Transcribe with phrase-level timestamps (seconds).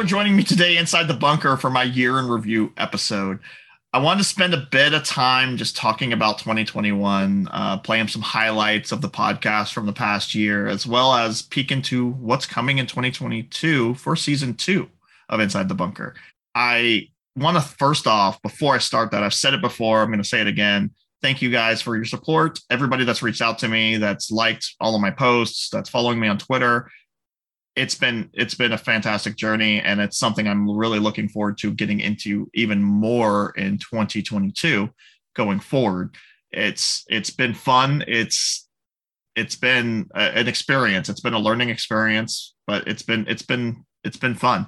[0.00, 3.38] for joining me today inside the bunker for my year in review episode.
[3.92, 8.22] I wanted to spend a bit of time just talking about 2021, uh, playing some
[8.22, 12.78] highlights of the podcast from the past year, as well as peek into what's coming
[12.78, 14.88] in 2022 for season two
[15.28, 16.14] of Inside the Bunker.
[16.54, 20.16] I want to first off, before I start that, I've said it before, I'm going
[20.16, 20.92] to say it again.
[21.20, 22.58] Thank you guys for your support.
[22.70, 26.28] Everybody that's reached out to me, that's liked all of my posts, that's following me
[26.28, 26.88] on Twitter
[27.76, 31.72] it's been it's been a fantastic journey and it's something i'm really looking forward to
[31.72, 34.90] getting into even more in 2022
[35.34, 36.14] going forward.
[36.50, 38.04] It's it's been fun.
[38.06, 38.68] It's
[39.36, 41.08] it's been a, an experience.
[41.08, 44.66] It's been a learning experience but it's been it's been it's been fun.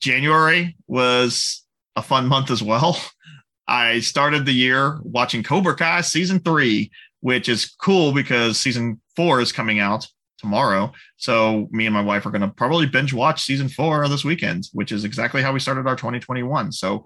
[0.00, 1.64] January was
[1.96, 2.98] a fun month as well.
[3.68, 9.40] I started the year watching cobra kai season three which is cool because season four
[9.40, 10.08] is coming out
[10.40, 10.92] tomorrow.
[11.16, 14.68] So me and my wife are going to probably binge watch season four this weekend,
[14.72, 16.72] which is exactly how we started our 2021.
[16.72, 17.04] So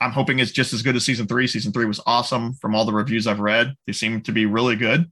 [0.00, 1.46] I'm hoping it's just as good as season three.
[1.46, 3.74] Season three was awesome from all the reviews I've read.
[3.86, 5.10] They seem to be really good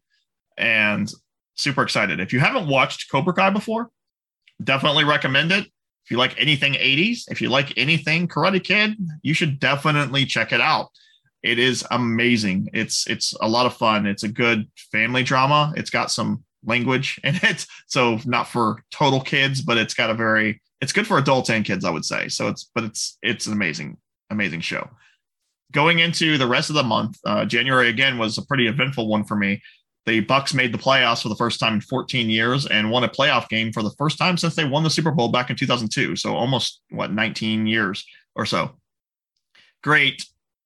[0.56, 1.10] and
[1.56, 2.20] super excited.
[2.20, 3.90] If you haven't watched Cobra Kai before,
[4.62, 5.66] definitely recommend it.
[6.04, 10.52] If you like anything 80s, if you like anything Karate Kid, you should definitely check
[10.52, 10.88] it out.
[11.42, 12.70] It is amazing.
[12.72, 14.06] It's it's a lot of fun.
[14.06, 15.72] It's a good family drama.
[15.76, 17.66] It's got some language in it.
[17.86, 21.64] So not for total kids, but it's got a very it's good for adults and
[21.64, 22.28] kids, I would say.
[22.28, 23.96] So it's but it's it's an amazing
[24.30, 24.88] amazing show.
[25.72, 29.24] Going into the rest of the month, uh, January again was a pretty eventful one
[29.24, 29.60] for me.
[30.06, 33.08] The Bucks made the playoffs for the first time in 14 years and won a
[33.08, 36.16] playoff game for the first time since they won the Super Bowl back in 2002.
[36.16, 38.78] So almost what 19 years or so.
[39.82, 40.24] Great,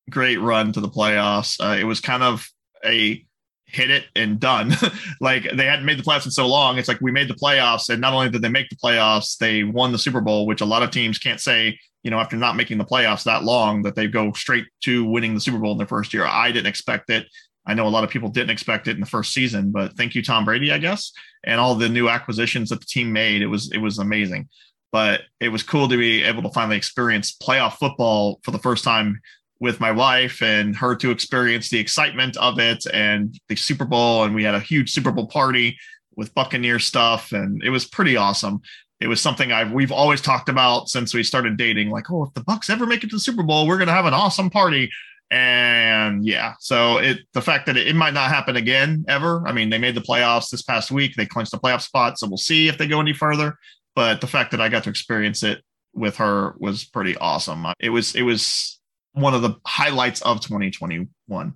[0.08, 1.58] great run to the playoffs.
[1.60, 2.48] Uh, it was kind of
[2.84, 3.24] a
[3.72, 4.72] hit it and done.
[5.20, 6.78] like they hadn't made the playoffs in so long.
[6.78, 9.64] It's like we made the playoffs, and not only did they make the playoffs, they
[9.64, 12.56] won the Super Bowl, which a lot of teams can't say, you know, after not
[12.56, 15.78] making the playoffs that long, that they go straight to winning the Super Bowl in
[15.78, 16.26] their first year.
[16.26, 17.26] I didn't expect it.
[17.66, 20.14] I know a lot of people didn't expect it in the first season, but thank
[20.14, 21.12] you, Tom Brady, I guess,
[21.44, 23.40] and all the new acquisitions that the team made.
[23.40, 24.48] It was it was amazing.
[24.90, 28.84] But it was cool to be able to finally experience playoff football for the first
[28.84, 29.22] time
[29.62, 34.24] with my wife and her to experience the excitement of it and the Super Bowl.
[34.24, 35.78] And we had a huge Super Bowl party
[36.16, 38.60] with Buccaneer stuff, and it was pretty awesome.
[39.00, 41.90] It was something I've we've always talked about since we started dating.
[41.90, 44.04] Like, oh, if the Bucks ever make it to the Super Bowl, we're gonna have
[44.04, 44.90] an awesome party.
[45.30, 49.46] And yeah, so it the fact that it, it might not happen again ever.
[49.46, 51.14] I mean, they made the playoffs this past week.
[51.14, 53.56] They clinched the playoff spot, so we'll see if they go any further.
[53.94, 55.62] But the fact that I got to experience it
[55.94, 57.64] with her was pretty awesome.
[57.78, 58.80] It was it was
[59.12, 61.54] one of the highlights of 2021.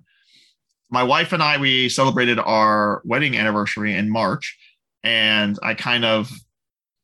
[0.89, 4.57] My wife and I, we celebrated our wedding anniversary in March,
[5.03, 6.31] and I kind of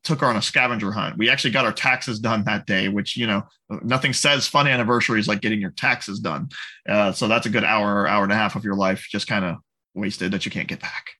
[0.03, 1.17] took her on a scavenger hunt.
[1.17, 3.43] We actually got our taxes done that day, which, you know,
[3.83, 6.49] nothing says fun anniversaries like getting your taxes done.
[6.87, 9.45] Uh, so that's a good hour, hour and a half of your life just kind
[9.45, 9.57] of
[9.93, 11.11] wasted that you can't get back.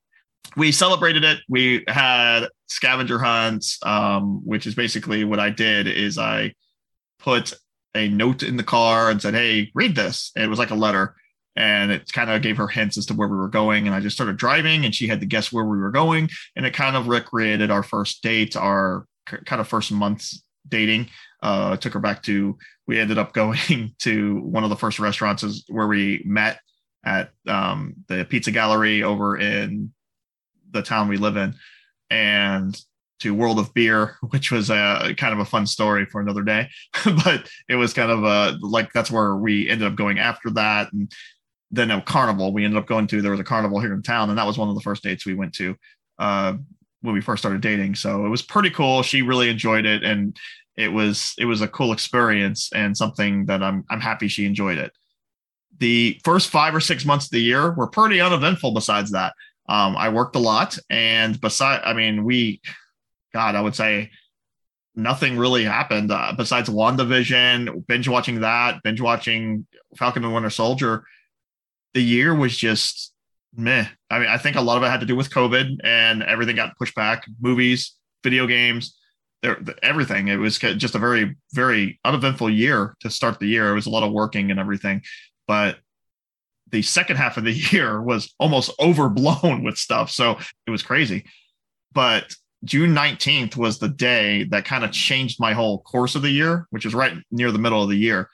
[0.56, 1.40] We celebrated it.
[1.48, 6.54] We had scavenger hunts, um, which is basically what I did is I
[7.20, 7.54] put
[7.96, 10.32] a note in the car and said, Hey, read this.
[10.36, 11.16] And it was like a letter.
[11.56, 13.86] And it kind of gave her hints as to where we were going.
[13.86, 16.30] And I just started driving and she had to guess where we were going.
[16.56, 21.10] And it kind of recreated our first date, our kind of first month's dating.
[21.44, 25.64] Uh, took her back to, we ended up going to one of the first restaurants
[25.68, 26.60] where we met
[27.06, 29.94] at um, the pizza gallery over in
[30.72, 31.54] the town we live in.
[32.10, 32.80] And
[33.20, 36.70] to World of Beer, which was a kind of a fun story for another day.
[37.24, 40.92] but it was kind of a like that's where we ended up going after that.
[40.94, 41.12] And
[41.72, 43.22] then a carnival we ended up going to.
[43.22, 45.26] There was a carnival here in town, and that was one of the first dates
[45.26, 45.76] we went to
[46.20, 46.54] uh,
[47.02, 47.96] when we first started dating.
[47.96, 49.02] So it was pretty cool.
[49.02, 50.38] She really enjoyed it, and
[50.78, 54.78] it was it was a cool experience and something that I'm I'm happy she enjoyed
[54.78, 54.92] it.
[55.80, 58.74] The first five or six months of the year were pretty uneventful.
[58.74, 59.34] Besides that,
[59.68, 62.62] um, I worked a lot, and beside, I mean, we
[63.34, 64.12] God, I would say
[64.96, 69.66] nothing really happened uh, besides WandaVision, binge watching that, binge watching
[69.98, 71.04] Falcon and Winter Soldier.
[71.94, 73.14] The year was just
[73.56, 73.88] meh.
[74.10, 76.56] I mean, I think a lot of it had to do with COVID and everything
[76.56, 77.26] got pushed back.
[77.42, 77.94] Movies,
[78.24, 78.98] video games,
[79.82, 80.28] everything.
[80.28, 83.72] It was just a very, very uneventful year to start the year.
[83.72, 85.02] It was a lot of working and everything,
[85.48, 85.78] but
[86.72, 90.10] the second half of the year was almost overblown with stuff.
[90.12, 91.26] So it was crazy.
[91.92, 92.34] But
[92.64, 96.68] June 19th was the day that kind of changed my whole course of the year,
[96.70, 98.30] which is right near the middle of the year.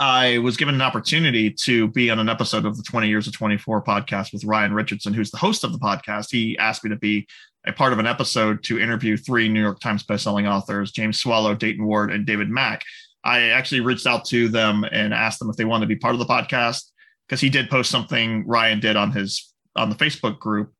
[0.00, 3.32] I was given an opportunity to be on an episode of the 20 Years of
[3.32, 6.30] 24 podcast with Ryan Richardson, who's the host of the podcast.
[6.30, 7.26] He asked me to be
[7.66, 11.54] a part of an episode to interview three New York Times bestselling authors, James Swallow,
[11.54, 12.82] Dayton Ward, and David Mack.
[13.24, 16.14] I actually reached out to them and asked them if they wanted to be part
[16.14, 16.90] of the podcast
[17.26, 20.73] because he did post something Ryan did on his on the Facebook group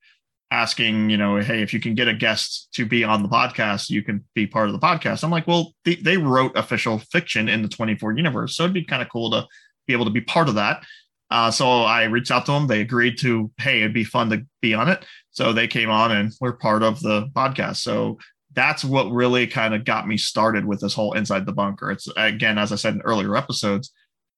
[0.55, 3.91] asking, you know, hey, if you can get a guest to be on the podcast,
[3.91, 5.25] you can be part of the podcast.
[5.25, 8.85] I'm like, well, they, they wrote official fiction in the 24 universe, so it'd be
[8.85, 9.47] kind of cool to
[9.89, 10.85] be able to be part of that.
[11.29, 12.69] Uh, so I reached out to them.
[12.69, 15.05] They agreed to, hey, it'd be fun to be on it.
[15.33, 17.77] So they came on and we're part of the podcast.
[17.77, 18.19] So
[18.53, 21.91] that's what really kind of got me started with this whole inside the bunker.
[21.91, 23.91] It's again, as I said in earlier episodes,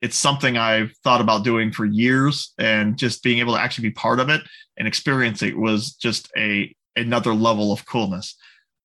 [0.02, 3.94] it's something I've thought about doing for years, and just being able to actually be
[3.94, 4.43] part of it
[4.76, 8.37] and experience it was just a another level of coolness.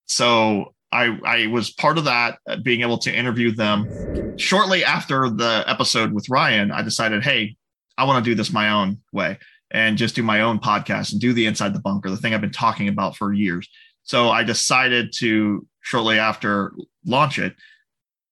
[0.06, 4.38] So I I was part of that, uh, being able to interview them.
[4.38, 7.56] Shortly after the episode with Ryan, I decided, hey,
[7.98, 9.38] I want to do this my own way
[9.72, 12.42] and just do my own podcast and do the inside the bunker, the thing I've
[12.42, 13.70] been talking about for years.
[14.04, 16.74] So I decided to shortly after
[17.06, 17.56] launch it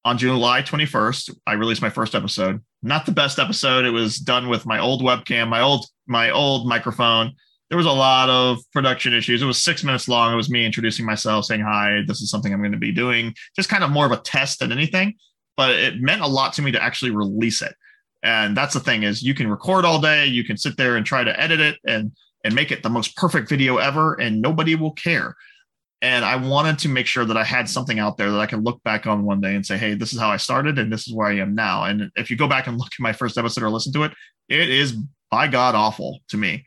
[0.04, 1.34] on July 21st.
[1.46, 2.62] I released my first episode.
[2.82, 3.84] Not the best episode.
[3.84, 7.32] It was done with my old webcam, my old my old microphone.
[7.68, 9.42] There was a lot of production issues.
[9.42, 10.32] It was six minutes long.
[10.32, 12.00] It was me introducing myself, saying hi.
[12.06, 13.34] This is something I'm going to be doing.
[13.54, 15.14] Just kind of more of a test than anything.
[15.56, 17.74] But it meant a lot to me to actually release it.
[18.22, 20.26] And that's the thing is you can record all day.
[20.26, 22.12] You can sit there and try to edit it and
[22.44, 25.36] and make it the most perfect video ever, and nobody will care
[26.02, 28.64] and I wanted to make sure that I had something out there that I could
[28.64, 31.06] look back on one day and say, "Hey, this is how I started, and this
[31.06, 33.36] is where I am now." And if you go back and look at my first
[33.36, 34.12] episode or listen to it,
[34.48, 34.96] it is
[35.30, 36.64] by God awful to me.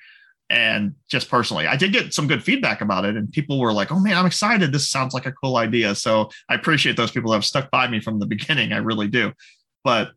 [0.49, 3.91] And just personally, I did get some good feedback about it, and people were like,
[3.91, 4.71] "Oh man, I'm excited!
[4.71, 7.87] This sounds like a cool idea." So I appreciate those people that have stuck by
[7.87, 8.71] me from the beginning.
[8.71, 9.33] I really do.
[9.83, 10.11] But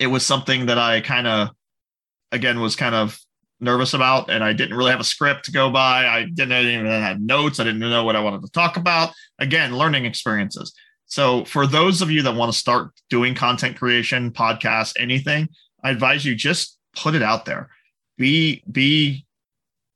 [0.00, 1.50] it was something that I kind of,
[2.32, 3.18] again, was kind of
[3.60, 6.06] nervous about, and I didn't really have a script to go by.
[6.06, 7.60] I didn't even have notes.
[7.60, 9.12] I didn't know what I wanted to talk about.
[9.38, 10.72] Again, learning experiences.
[11.06, 15.48] So, for those of you that want to start doing content creation, podcasts, anything,
[15.82, 17.70] I advise you just put it out there.
[18.16, 19.24] Be be,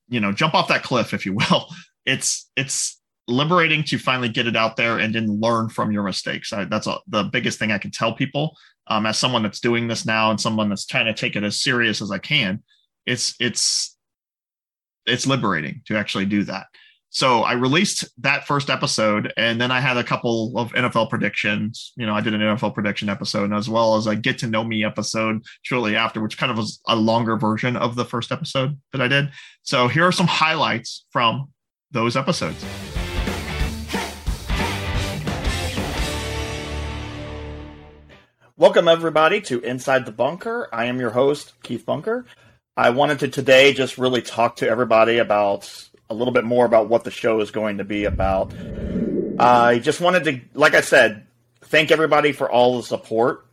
[0.08, 1.66] you know, jump off that cliff, if you will.
[2.06, 2.98] It's it's
[3.28, 6.52] liberating to finally get it out there and then learn from your mistakes.
[6.52, 8.56] I, that's a, the biggest thing I can tell people.
[8.88, 11.60] Um, as someone that's doing this now and someone that's trying to take it as
[11.60, 12.62] serious as I can,
[13.06, 13.96] it's it's
[15.06, 16.66] it's liberating to actually do that.
[17.10, 21.92] So I released that first episode, and then I had a couple of NFL predictions.
[21.96, 24.64] You know, I did an NFL prediction episode, as well as a get to know
[24.64, 28.78] me episode shortly after, which kind of was a longer version of the first episode
[28.92, 29.30] that I did.
[29.62, 31.50] So here are some highlights from
[31.90, 32.64] those episodes.
[38.56, 40.68] Welcome, everybody, to Inside the Bunker.
[40.72, 42.24] I am your host, Keith Bunker.
[42.76, 46.88] I wanted to today just really talk to everybody about a little bit more about
[46.88, 48.54] what the show is going to be about.
[49.38, 51.26] I just wanted to, like I said,
[51.60, 53.46] thank everybody for all the support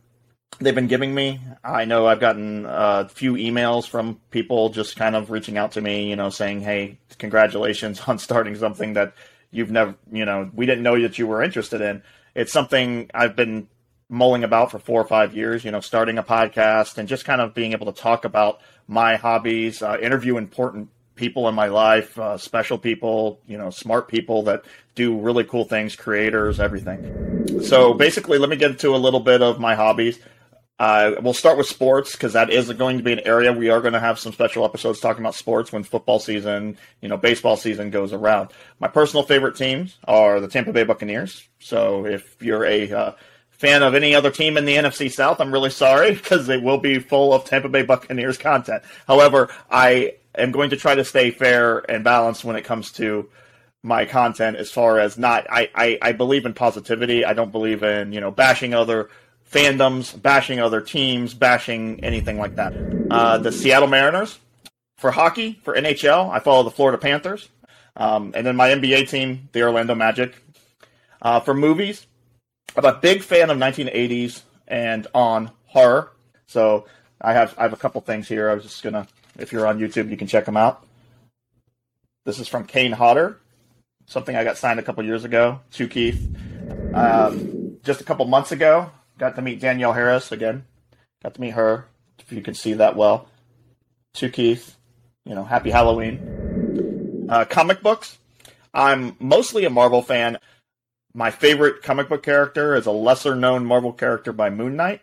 [0.58, 1.40] they've been giving me.
[1.62, 5.80] I know I've gotten a few emails from people just kind of reaching out to
[5.80, 9.14] me, you know, saying, hey, congratulations on starting something that
[9.50, 12.02] you've never, you know, we didn't know that you were interested in.
[12.34, 13.68] It's something I've been
[14.10, 17.40] mulling about for four or five years, you know, starting a podcast and just kind
[17.40, 22.18] of being able to talk about my hobbies, uh, interview important people in my life,
[22.18, 24.64] uh, special people, you know, smart people that
[24.94, 27.62] do really cool things, creators, everything.
[27.62, 30.18] So basically, let me get into a little bit of my hobbies.
[30.80, 33.82] Uh, we'll start with sports because that is going to be an area we are
[33.82, 37.54] going to have some special episodes talking about sports when football season, you know, baseball
[37.54, 38.50] season goes around.
[38.78, 41.46] My personal favorite teams are the Tampa Bay Buccaneers.
[41.58, 43.12] So if you're a uh,
[43.60, 46.78] fan of any other team in the NFC South, I'm really sorry because they will
[46.78, 48.82] be full of Tampa Bay Buccaneers content.
[49.06, 53.28] However, I am going to try to stay fair and balanced when it comes to
[53.82, 57.24] my content as far as not I, I, I believe in positivity.
[57.24, 59.10] I don't believe in, you know, bashing other
[59.50, 62.72] fandoms, bashing other teams, bashing anything like that.
[63.10, 64.38] Uh, the Seattle Mariners.
[64.96, 67.48] For hockey, for NHL, I follow the Florida Panthers.
[67.96, 70.34] Um, and then my NBA team, the Orlando Magic.
[71.22, 72.06] Uh, for movies,
[72.76, 76.12] I'm a big fan of 1980s and on horror.
[76.46, 76.86] So
[77.20, 78.50] I have I have a couple things here.
[78.50, 79.06] I was just gonna,
[79.38, 80.86] if you're on YouTube, you can check them out.
[82.24, 83.38] This is from Kane Hodder,
[84.06, 86.36] something I got signed a couple years ago to Keith.
[86.94, 90.64] Um, just a couple months ago, got to meet Danielle Harris again.
[91.22, 91.86] Got to meet her.
[92.18, 93.28] If you can see that well,
[94.14, 94.76] to Keith.
[95.24, 97.26] You know, happy Halloween.
[97.28, 98.18] Uh, comic books.
[98.72, 100.38] I'm mostly a Marvel fan
[101.14, 105.02] my favorite comic book character is a lesser known Marvel character by Moon Knight.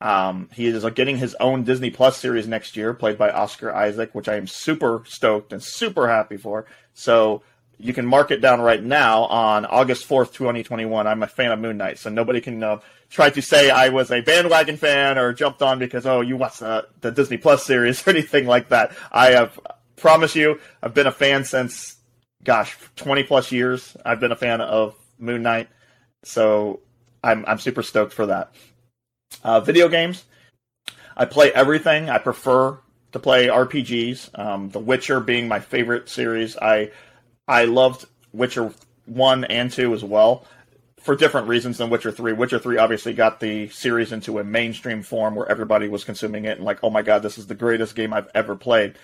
[0.00, 4.14] Um, he is getting his own Disney Plus series next year, played by Oscar Isaac,
[4.14, 6.66] which I am super stoked and super happy for.
[6.94, 7.42] So
[7.78, 11.06] you can mark it down right now on August 4th, 2021.
[11.06, 14.12] I'm a fan of Moon Knight, so nobody can uh, try to say I was
[14.12, 18.04] a bandwagon fan or jumped on because, oh, you watched the, the Disney Plus series
[18.06, 18.92] or anything like that.
[19.10, 19.58] I have,
[19.96, 21.96] promise you, I've been a fan since,
[22.44, 23.96] gosh, 20 plus years.
[24.04, 25.68] I've been a fan of Moon Knight,
[26.22, 26.80] so
[27.22, 28.52] I'm, I'm super stoked for that.
[29.44, 30.24] Uh, video games.
[31.16, 32.08] I play everything.
[32.08, 32.78] I prefer
[33.12, 34.38] to play RPGs.
[34.38, 36.56] Um, the Witcher being my favorite series.
[36.56, 36.90] I
[37.46, 38.72] I loved Witcher
[39.06, 40.44] one and two as well
[41.00, 42.32] for different reasons than Witcher three.
[42.32, 46.58] Witcher three obviously got the series into a mainstream form where everybody was consuming it
[46.58, 48.98] and like, oh my god, this is the greatest game I've ever played.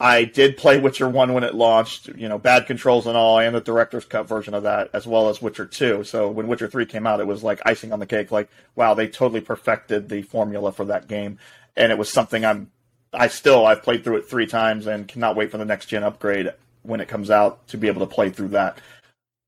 [0.00, 3.54] I did play Witcher one when it launched, you know, bad controls and all, and
[3.54, 6.04] the director's cut version of that, as well as Witcher two.
[6.04, 8.30] So when Witcher three came out, it was like icing on the cake.
[8.30, 11.38] Like, wow, they totally perfected the formula for that game,
[11.76, 12.70] and it was something I'm.
[13.12, 16.04] I still I've played through it three times and cannot wait for the next gen
[16.04, 16.52] upgrade
[16.82, 18.78] when it comes out to be able to play through that.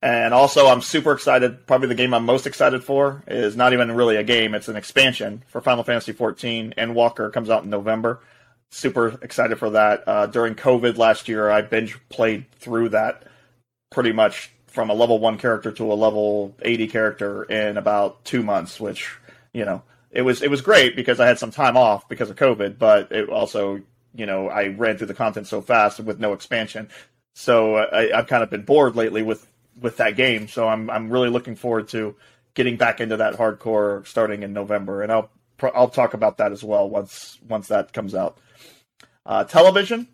[0.02, 1.66] And also, I'm super excited.
[1.66, 4.76] Probably the game I'm most excited for is not even really a game; it's an
[4.76, 6.74] expansion for Final Fantasy XIV.
[6.74, 8.20] Endwalker comes out in November.
[8.70, 10.04] Super excited for that.
[10.06, 13.24] Uh, during COVID last year, I binge played through that
[13.90, 18.42] pretty much from a level one character to a level 80 character in about two
[18.42, 19.10] months, which
[19.52, 22.36] you know it was it was great because I had some time off because of
[22.36, 23.80] COVID, but it also
[24.14, 26.88] you know I ran through the content so fast with no expansion
[27.34, 29.46] so I, I've kind of been bored lately with
[29.80, 30.48] with that game.
[30.48, 32.14] So I'm I'm really looking forward to
[32.54, 35.30] getting back into that hardcore starting in November, and I'll
[35.74, 38.38] I'll talk about that as well once once that comes out.
[39.26, 40.08] Uh, television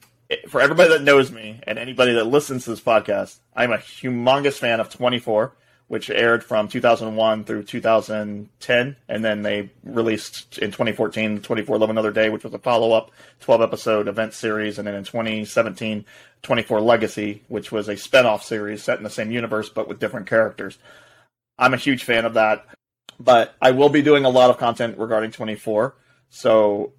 [0.48, 4.58] for everybody that knows me and anybody that listens to this podcast, I'm a humongous
[4.58, 5.54] fan of 24
[5.88, 12.10] which aired from 2001 through 2010, and then they released in 2014 24 Live Another
[12.10, 16.04] Day, which was a follow up 12 episode event series, and then in 2017
[16.42, 20.26] 24 Legacy, which was a spinoff series set in the same universe but with different
[20.26, 20.78] characters.
[21.58, 22.66] I'm a huge fan of that,
[23.20, 25.94] but I will be doing a lot of content regarding 24,
[26.28, 26.92] so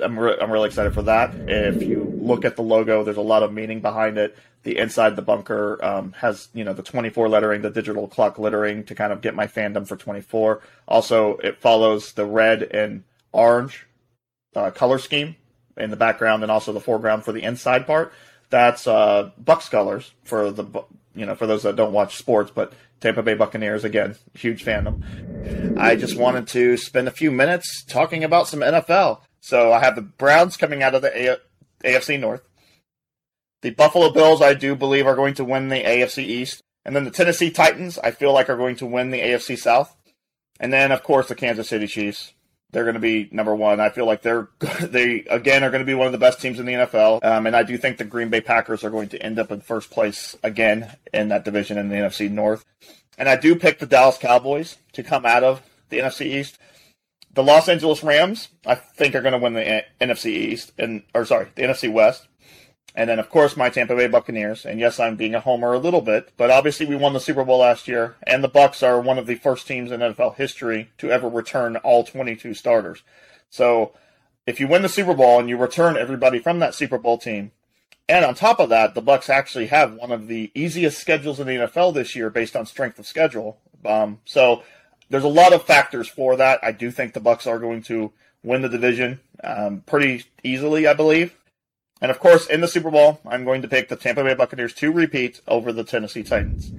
[0.00, 1.34] I'm, re- I'm really excited for that.
[1.48, 4.36] If you look at the logo, there's a lot of meaning behind it
[4.66, 8.82] the inside the bunker um, has you know the 24 lettering, the digital clock lettering
[8.82, 10.60] to kind of get my fandom for 24.
[10.88, 13.86] Also, it follows the red and orange
[14.56, 15.36] uh, color scheme
[15.76, 18.12] in the background and also the foreground for the inside part.
[18.50, 20.64] That's uh, Bucks colors for the
[21.14, 25.78] you know for those that don't watch sports, but Tampa Bay Buccaneers again, huge fandom.
[25.78, 29.20] I just wanted to spend a few minutes talking about some NFL.
[29.46, 31.36] So I have the Browns coming out of the
[31.84, 32.42] A- AFC North.
[33.62, 36.64] The Buffalo Bills, I do believe, are going to win the AFC East.
[36.84, 39.96] And then the Tennessee Titans, I feel like, are going to win the AFC South.
[40.58, 42.32] And then, of course, the Kansas City Chiefs.
[42.72, 43.78] They're going to be number one.
[43.78, 44.48] I feel like they're
[44.80, 47.24] they again are going to be one of the best teams in the NFL.
[47.24, 49.60] Um, and I do think the Green Bay Packers are going to end up in
[49.60, 52.64] first place again in that division in the NFC North.
[53.16, 56.58] And I do pick the Dallas Cowboys to come out of the NFC East.
[57.36, 61.24] The Los Angeles Rams, I think, are going to win the NFC East and or
[61.24, 62.26] sorry, the NFC West.
[62.94, 64.64] And then, of course, my Tampa Bay Buccaneers.
[64.64, 67.44] And yes, I'm being a homer a little bit, but obviously we won the Super
[67.44, 70.90] Bowl last year, and the Bucks are one of the first teams in NFL history
[70.96, 73.02] to ever return all 22 starters.
[73.50, 73.92] So,
[74.46, 77.52] if you win the Super Bowl and you return everybody from that Super Bowl team,
[78.08, 81.46] and on top of that, the Bucks actually have one of the easiest schedules in
[81.46, 83.58] the NFL this year based on strength of schedule.
[83.84, 84.62] Um, so,
[85.08, 86.60] there's a lot of factors for that.
[86.62, 90.94] I do think the Bucks are going to win the division um, pretty easily, I
[90.94, 91.34] believe.
[92.00, 94.74] And of course, in the Super Bowl, I'm going to pick the Tampa Bay Buccaneers
[94.74, 96.72] to repeat over the Tennessee Titans.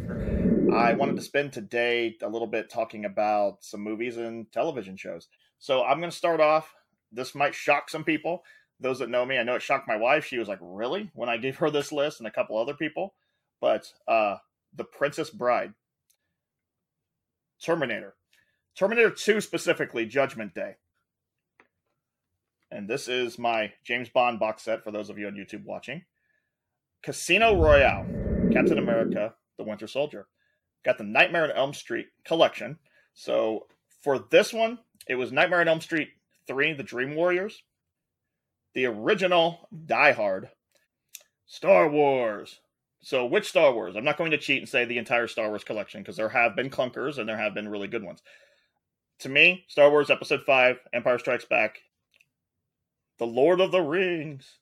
[0.74, 5.28] I wanted to spend today a little bit talking about some movies and television shows.
[5.60, 6.74] So I'm going to start off.
[7.12, 8.44] This might shock some people.
[8.80, 10.26] Those that know me, I know it shocked my wife.
[10.26, 13.16] She was like, "Really?" when I gave her this list and a couple other people.
[13.60, 14.36] But uh,
[14.76, 15.74] The Princess Bride,
[17.64, 18.16] Terminator,
[18.78, 20.76] Terminator 2 specifically, Judgment Day
[22.72, 26.04] and this is my James Bond box set for those of you on YouTube watching.
[27.02, 28.06] Casino Royale,
[28.52, 30.28] Captain America, The Winter Soldier.
[30.84, 32.78] Got the Nightmare on Elm Street collection.
[33.14, 33.68] So
[34.04, 36.10] for this one, it was Nightmare on Elm Street
[36.48, 37.64] 3, The Dream Warriors,
[38.74, 40.50] the original Die Hard,
[41.46, 42.60] Star Wars.
[43.08, 43.96] So which Star Wars?
[43.96, 46.58] I'm not going to cheat and say the entire Star Wars collection because there have
[46.58, 48.22] been clunkers and there have been really good ones.
[49.20, 51.84] To me, Star Wars Episode 5, Empire Strikes Back
[53.18, 54.58] the Lord of the Rings.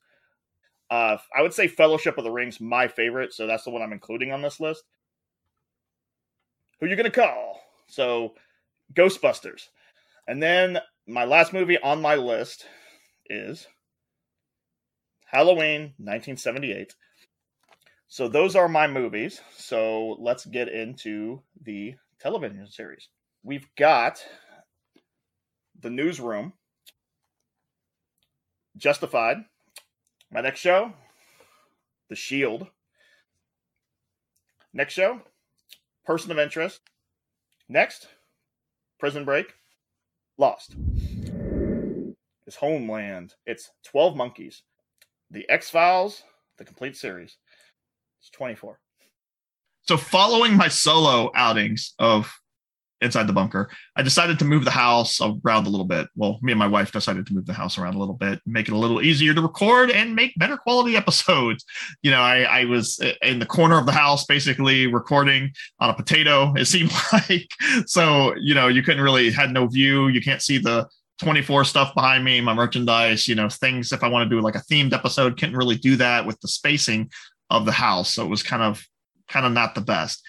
[0.88, 3.92] Uh, I would say Fellowship of the Rings, my favorite, so that's the one I'm
[3.92, 4.84] including on this list.
[6.78, 7.60] Who you gonna call?
[7.88, 8.34] So,
[8.94, 9.70] Ghostbusters,
[10.28, 12.64] and then my last movie on my list
[13.28, 13.66] is
[15.32, 16.94] Halloween 1978.
[18.08, 19.40] So those are my movies.
[19.56, 23.08] So let's get into the television series.
[23.42, 24.24] We've got
[25.80, 26.52] The Newsroom,
[28.76, 29.38] Justified.
[30.30, 30.92] My next show,
[32.08, 32.68] The Shield.
[34.72, 35.22] Next show,
[36.04, 36.80] Person of Interest.
[37.68, 38.08] Next,
[38.98, 39.54] Prison Break.
[40.38, 40.76] Lost.
[42.46, 43.34] It's Homeland.
[43.46, 44.62] It's 12 Monkeys.
[45.30, 46.22] The X Files,
[46.58, 47.38] the complete series.
[48.26, 48.80] It's 24.
[49.86, 52.32] So, following my solo outings of
[53.00, 56.08] Inside the Bunker, I decided to move the house around a little bit.
[56.16, 58.66] Well, me and my wife decided to move the house around a little bit, make
[58.66, 61.64] it a little easier to record and make better quality episodes.
[62.02, 65.94] You know, I, I was in the corner of the house basically recording on a
[65.94, 67.48] potato, it seemed like.
[67.86, 70.08] So, you know, you couldn't really, had no view.
[70.08, 70.88] You can't see the
[71.22, 73.92] 24 stuff behind me, my merchandise, you know, things.
[73.92, 76.48] If I want to do like a themed episode, couldn't really do that with the
[76.48, 77.08] spacing
[77.50, 78.14] of the house.
[78.14, 78.84] So it was kind of,
[79.28, 80.22] kind of not the best.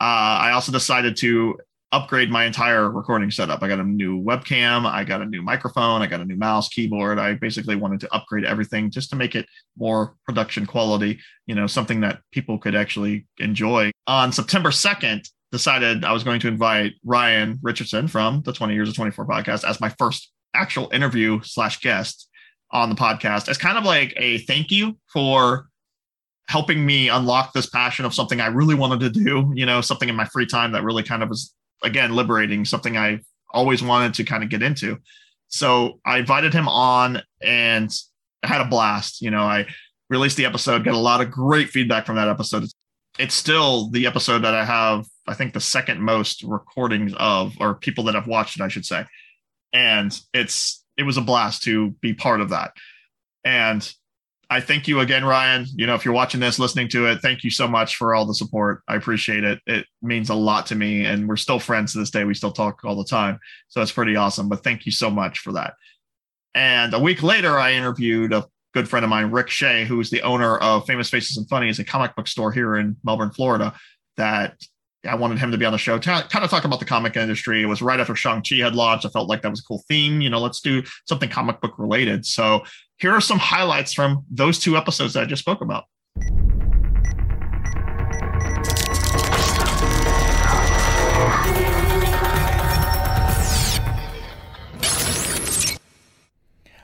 [0.00, 1.58] Uh, I also decided to
[1.92, 3.62] upgrade my entire recording setup.
[3.62, 6.68] I got a new webcam, I got a new microphone, I got a new mouse,
[6.68, 7.18] keyboard.
[7.18, 11.66] I basically wanted to upgrade everything just to make it more production quality, you know,
[11.66, 13.90] something that people could actually enjoy.
[14.06, 18.88] On September 2nd, decided I was going to invite Ryan Richardson from the 20 Years
[18.88, 22.28] of 24 podcast as my first actual interview slash guest
[22.70, 25.66] on the podcast as kind of like a thank you for
[26.50, 30.08] helping me unlock this passion of something I really wanted to do, you know, something
[30.08, 31.54] in my free time that really kind of was
[31.84, 33.20] again liberating, something I
[33.52, 34.98] always wanted to kind of get into.
[35.46, 37.88] So I invited him on and
[38.42, 39.22] I had a blast.
[39.22, 39.66] You know, I
[40.08, 42.64] released the episode, got a lot of great feedback from that episode.
[43.16, 47.76] It's still the episode that I have I think the second most recordings of or
[47.76, 49.04] people that have watched it, I should say.
[49.72, 52.72] And it's it was a blast to be part of that.
[53.44, 53.88] And
[54.52, 55.64] I thank you again, Ryan.
[55.76, 58.26] You know, if you're watching this, listening to it, thank you so much for all
[58.26, 58.82] the support.
[58.88, 59.60] I appreciate it.
[59.64, 61.04] It means a lot to me.
[61.04, 62.24] And we're still friends to this day.
[62.24, 63.38] We still talk all the time.
[63.68, 64.48] So it's pretty awesome.
[64.48, 65.74] But thank you so much for that.
[66.52, 70.22] And a week later, I interviewed a good friend of mine, Rick Shea, who's the
[70.22, 73.72] owner of Famous Faces and Funnies, is a comic book store here in Melbourne, Florida,
[74.16, 74.60] that
[75.08, 77.16] I wanted him to be on the show, to kind of talk about the comic
[77.16, 77.62] industry.
[77.62, 79.06] It was right after Shang-Chi had launched.
[79.06, 80.20] I felt like that was a cool theme.
[80.20, 82.26] You know, let's do something comic book related.
[82.26, 82.64] So
[83.00, 85.84] here are some highlights from those two episodes that I just spoke about.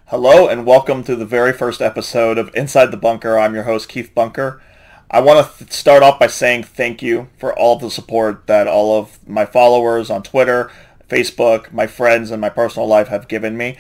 [0.07, 3.39] Hello, and welcome to the very first episode of Inside the Bunker.
[3.39, 4.63] I'm your host, Keith Bunker.
[5.11, 8.67] I want to th- start off by saying thank you for all the support that
[8.67, 10.71] all of my followers on Twitter,
[11.11, 13.77] Facebook, my friends, and my personal life have given me.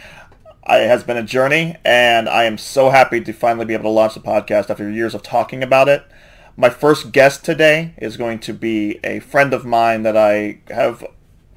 [0.68, 3.88] It has been a journey, and I am so happy to finally be able to
[3.90, 6.04] launch the podcast after years of talking about it.
[6.56, 11.06] My first guest today is going to be a friend of mine that I have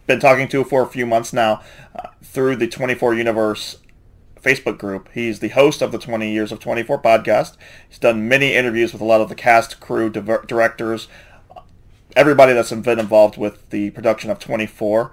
[0.06, 1.64] been talking to for a few months now
[1.96, 3.78] uh, through the 24 Universe
[4.40, 5.10] Facebook group.
[5.12, 7.58] He's the host of the 20 Years of 24 podcast.
[7.88, 11.08] He's done many interviews with a lot of the cast, crew, directors,
[12.16, 15.12] everybody that's been involved with the production of 24.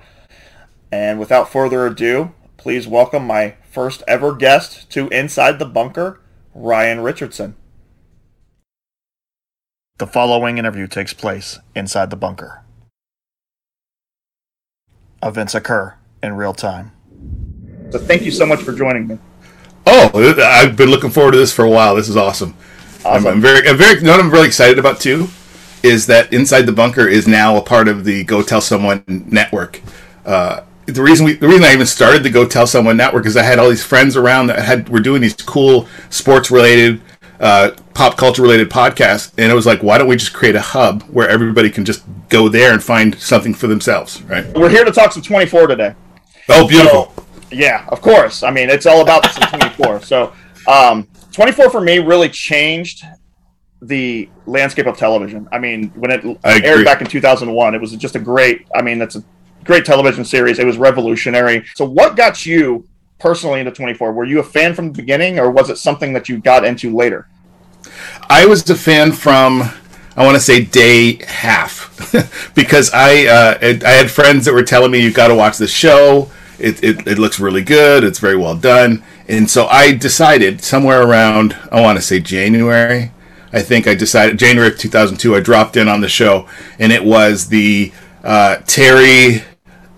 [0.92, 2.35] And without further ado,
[2.66, 6.20] please welcome my first ever guest to Inside the Bunker,
[6.52, 7.55] Ryan Richardson.
[9.98, 12.64] The following interview takes place inside the bunker.
[15.22, 16.90] Events occur in real time.
[17.92, 19.18] So thank you so much for joining me.
[19.87, 20.11] Oh,
[20.42, 21.94] I've been looking forward to this for a while.
[21.94, 22.57] This is awesome.
[23.05, 23.29] awesome.
[23.29, 24.00] I'm, I'm, very, I'm very.
[24.00, 25.29] What I'm really excited about too
[25.85, 29.81] is that Inside the Bunker is now a part of the Go Tell Someone network.
[30.24, 33.37] Uh, the reason we, the reason I even started the Go Tell Someone network is
[33.37, 37.01] I had all these friends around that had were doing these cool sports related,
[37.40, 40.61] uh, pop culture related podcasts, and it was like, why don't we just create a
[40.61, 44.46] hub where everybody can just go there and find something for themselves, right?
[44.57, 45.94] We're here to talk some 24 today.
[46.49, 47.12] Oh, beautiful.
[47.16, 48.42] So, yeah, of course.
[48.42, 50.01] I mean, it's all about the 24.
[50.07, 50.33] So,
[50.68, 53.05] um, 24 for me really changed
[53.83, 55.49] the landscape of television.
[55.53, 58.66] I mean, when it aired back in 2001, it was just a great.
[58.75, 59.25] I mean, that's a
[59.66, 60.59] great television series.
[60.59, 61.64] It was revolutionary.
[61.74, 62.87] So, what got you
[63.18, 64.12] personally into 24?
[64.12, 66.94] Were you a fan from the beginning, or was it something that you got into
[66.94, 67.29] later?
[68.29, 69.70] I was a fan from
[70.16, 71.92] I want to say day half
[72.55, 75.68] because I uh, I had friends that were telling me you've got to watch the
[75.68, 76.31] show.
[76.59, 78.02] It, it, it looks really good.
[78.02, 79.02] It's very well done.
[79.29, 83.12] And so I decided somewhere around, I want to say January,
[83.52, 86.48] I think I decided, January of 2002, I dropped in on the show.
[86.79, 87.92] And it was the
[88.24, 89.42] uh, Terry,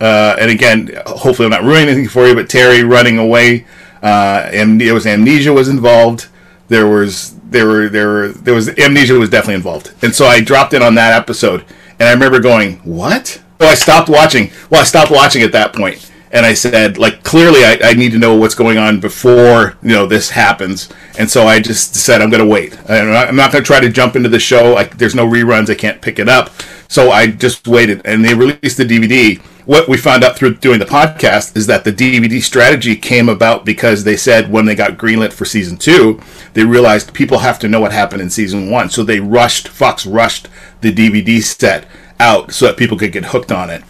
[0.01, 3.67] uh, and again, hopefully I'm not ruining anything for you, but Terry running away.
[4.03, 6.29] Uh, and it was amnesia was involved.
[6.69, 10.41] There was there were there were there was amnesia was definitely involved, and so I
[10.41, 11.65] dropped in on that episode,
[11.99, 14.51] and I remember going, "What?" So I stopped watching.
[14.71, 18.13] Well, I stopped watching at that point, and I said, like, clearly, I, I need
[18.13, 22.21] to know what's going on before you know this happens, and so I just said,
[22.21, 22.79] I'm going to wait.
[22.89, 24.73] I'm not, not going to try to jump into the show.
[24.75, 25.71] Like, there's no reruns.
[25.71, 26.51] I can't pick it up,
[26.89, 30.79] so I just waited, and they released the DVD what we found out through doing
[30.79, 34.93] the podcast is that the DVD strategy came about because they said when they got
[34.93, 36.19] greenlit for season two,
[36.55, 38.89] they realized people have to know what happened in season one.
[38.89, 40.49] So they rushed, Fox rushed
[40.81, 41.87] the DVD set
[42.19, 43.83] out so that people could get hooked on it.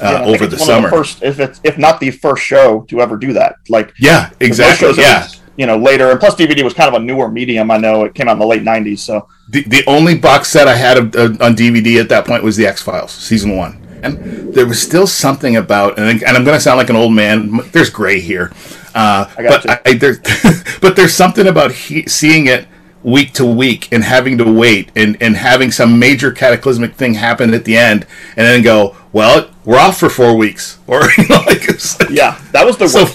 [0.00, 3.00] Uh, yeah, over the summer, the first, if it's if not the first show to
[3.00, 6.94] ever do that, like yeah, exactly, yeah, you know, later, and plus DVD was kind
[6.94, 7.70] of a newer medium.
[7.70, 9.28] I know it came out in the late '90s, so.
[9.48, 12.56] The the only box set I had of, uh, on DVD at that point was
[12.56, 13.80] the X Files season one.
[14.02, 17.14] And there was still something about, and, and I'm going to sound like an old
[17.14, 17.60] man.
[17.72, 18.52] There's gray here,
[18.94, 20.16] uh, but I, I, there,
[20.82, 22.68] but there's something about he, seeing it
[23.04, 27.52] week to week and having to wait and, and having some major cataclysmic thing happen
[27.52, 31.42] at the end and then go, well, we're off for four weeks, or you know,
[31.46, 33.06] like, like yeah, that was the so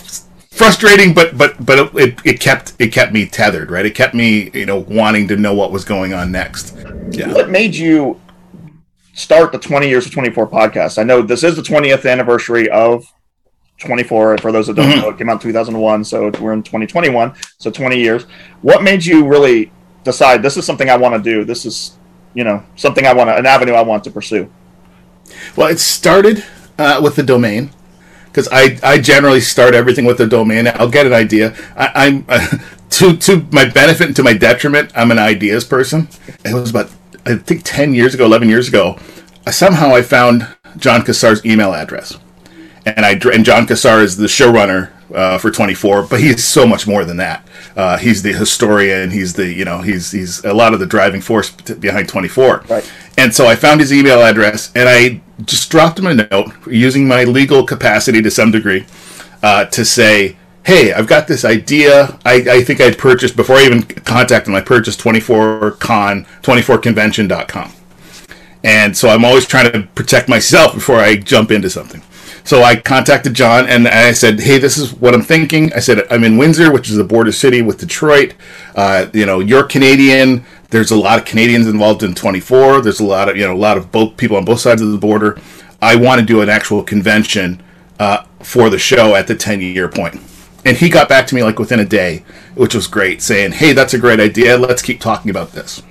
[0.59, 3.85] frustrating, but but but it, it kept it kept me tethered, right?
[3.85, 6.75] It kept me you know wanting to know what was going on next.
[7.11, 7.33] Yeah.
[7.33, 8.19] What made you
[9.13, 10.97] start the 20 years of 24 podcast.
[10.97, 13.11] I know this is the 20th anniversary of
[13.79, 14.37] 24.
[14.37, 15.01] For those that don't mm-hmm.
[15.01, 18.23] know, it came out in 2001, so we're in 2021, so 20 years.
[18.61, 19.71] What made you really
[20.03, 21.43] decide this is something I want to do?
[21.43, 21.97] This is,
[22.33, 24.51] you know, something I want to, an avenue I want to pursue.
[25.55, 26.43] Well, it started
[26.77, 27.71] uh, with the domain
[28.39, 30.67] because I, I generally start everything with a domain.
[30.67, 31.55] I'll get an idea.
[31.75, 32.25] I, am
[32.91, 34.91] to to my benefit and to my detriment.
[34.95, 36.07] I'm an ideas person.
[36.45, 36.89] It was about
[37.25, 38.97] I think 10 years ago, 11 years ago,
[39.51, 40.47] somehow I found
[40.77, 42.17] Jon Cassar's email address.
[42.85, 46.87] And I and Jon Cassar is the showrunner uh, for 24, but he's so much
[46.87, 47.47] more than that.
[47.75, 49.11] Uh, he's the historian.
[49.11, 52.65] He's the you know he's he's a lot of the driving force behind 24.
[52.69, 52.91] Right.
[53.17, 57.07] And so I found his email address and I just dropped him a note using
[57.07, 58.85] my legal capacity to some degree
[59.43, 62.17] uh, to say, hey, I've got this idea.
[62.25, 65.79] I, I think I'd purchased, before I even contacted him, I purchased 24con,
[66.41, 67.73] 24convention.com.
[68.63, 72.01] And so I'm always trying to protect myself before I jump into something.
[72.49, 76.07] So I contacted Jon and I said, "Hey, this is what I'm thinking." I said,
[76.09, 78.33] "I'm in Windsor, which is a border city with Detroit.
[78.75, 80.43] Uh, you know, you're Canadian.
[80.71, 82.81] There's a lot of Canadians involved in 24.
[82.81, 84.91] There's a lot of you know a lot of both people on both sides of
[84.91, 85.37] the border.
[85.79, 87.61] I want to do an actual convention
[87.99, 90.19] uh, for the show at the 10 year point."
[90.65, 92.23] and he got back to me like within a day,
[92.55, 94.57] which was great, saying, "Hey, that's a great idea.
[94.57, 95.83] Let's keep talking about this."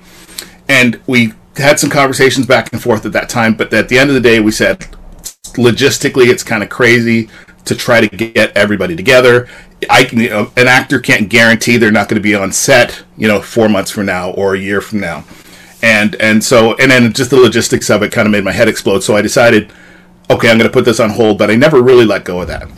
[0.68, 4.10] And we had some conversations back and forth at that time, but at the end
[4.10, 4.88] of the day, we said,
[5.54, 7.28] logistically, it's kind of crazy
[7.64, 9.48] to try to get everybody together.
[9.88, 13.04] I can, you know, an actor can't guarantee they're not going to be on set,
[13.16, 15.24] you know, four months from now or a year from now,
[15.82, 18.68] and and so and then just the logistics of it kind of made my head
[18.68, 19.00] explode.
[19.00, 19.72] So I decided,
[20.30, 22.48] okay, I'm going to put this on hold, but I never really let go of
[22.48, 22.68] that.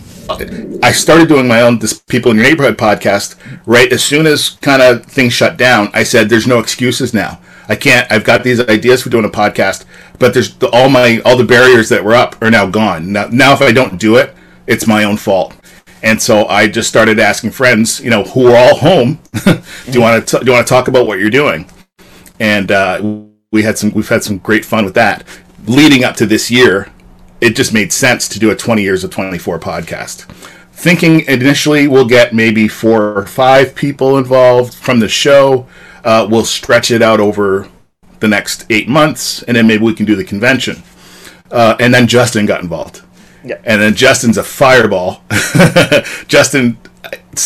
[0.82, 3.34] I started doing my own this People in Your Neighborhood podcast
[3.66, 5.90] right as soon as kind of things shut down.
[5.92, 7.40] I said, "There's no excuses now.
[7.70, 8.10] I can't.
[8.10, 9.84] I've got these ideas for doing a podcast,
[10.18, 13.12] but there's the, all my all the barriers that were up are now gone.
[13.12, 14.34] Now, now if I don't do it,
[14.66, 15.54] it's my own fault."
[16.02, 20.00] And so I just started asking friends, you know, who are all home, do you
[20.00, 21.70] want to do you want to talk about what you're doing?
[22.40, 25.24] And uh, we had some we've had some great fun with that.
[25.66, 26.90] Leading up to this year,
[27.40, 30.24] it just made sense to do a 20 years of 24 podcast.
[30.72, 35.68] Thinking initially we'll get maybe four or five people involved from the show.
[36.04, 37.68] Uh, we'll stretch it out over
[38.20, 40.82] the next eight months, and then maybe we can do the convention.
[41.50, 43.02] Uh, and then Justin got involved.
[43.44, 43.60] Yeah.
[43.64, 45.22] And then Justin's a fireball.
[46.26, 46.78] Justin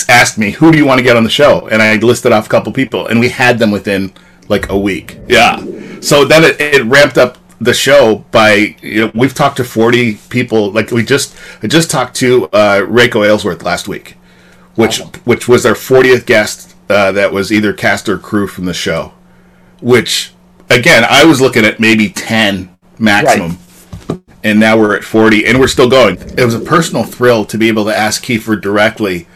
[0.08, 2.46] asked me, "Who do you want to get on the show?" And I listed off
[2.46, 4.12] a couple people, and we had them within
[4.48, 5.18] like a week.
[5.28, 5.58] Yeah.
[6.00, 10.16] So then it, it ramped up the show by you know we've talked to 40
[10.28, 14.16] people like we just I just talked to uh Reiko Aylesworth last week
[14.74, 18.74] which which was our 40th guest uh, that was either cast or crew from the
[18.74, 19.12] show
[19.80, 20.32] which
[20.70, 23.58] again I was looking at maybe 10 maximum
[24.08, 24.20] right.
[24.42, 27.58] and now we're at 40 and we're still going it was a personal thrill to
[27.58, 29.26] be able to ask Kiefer directly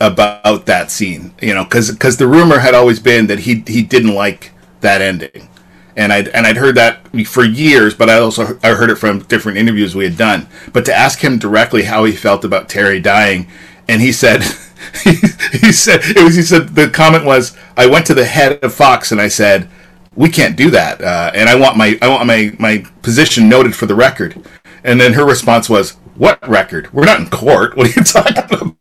[0.00, 3.82] about that scene you know cuz cuz the rumor had always been that he he
[3.82, 5.48] didn't like that ending
[5.96, 9.20] and I'd and I'd heard that for years, but I also I heard it from
[9.20, 10.48] different interviews we had done.
[10.72, 13.46] But to ask him directly how he felt about Terry dying,
[13.88, 14.42] and he said,
[15.02, 18.74] he, said it was he said the comment was I went to the head of
[18.74, 19.68] Fox and I said
[20.16, 23.74] we can't do that, uh, and I want my I want my my position noted
[23.74, 24.44] for the record.
[24.84, 26.92] And then her response was, What record?
[26.92, 27.74] We're not in court.
[27.74, 28.76] What are you talking about?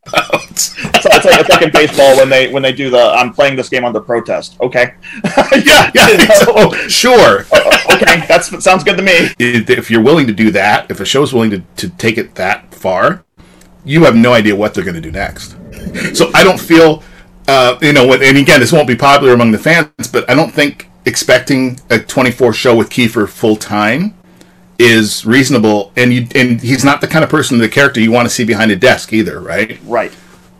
[0.59, 3.55] so it's like it's like in baseball when they when they do the I'm playing
[3.55, 4.59] this game under protest.
[4.61, 4.93] Okay.
[5.65, 6.33] yeah, yeah.
[6.33, 7.45] So, sure.
[7.93, 9.33] okay, that sounds good to me.
[9.39, 12.75] If you're willing to do that, if a show's willing to, to take it that
[12.75, 13.23] far,
[13.85, 15.55] you have no idea what they're going to do next.
[16.13, 17.03] So I don't feel,
[17.47, 20.53] uh, you know, and again, this won't be popular among the fans, but I don't
[20.53, 24.13] think expecting a 24 show with Kiefer full time
[24.79, 25.91] is reasonable.
[25.95, 28.43] And you and he's not the kind of person, the character you want to see
[28.43, 29.79] behind a desk either, right?
[29.85, 30.11] Right.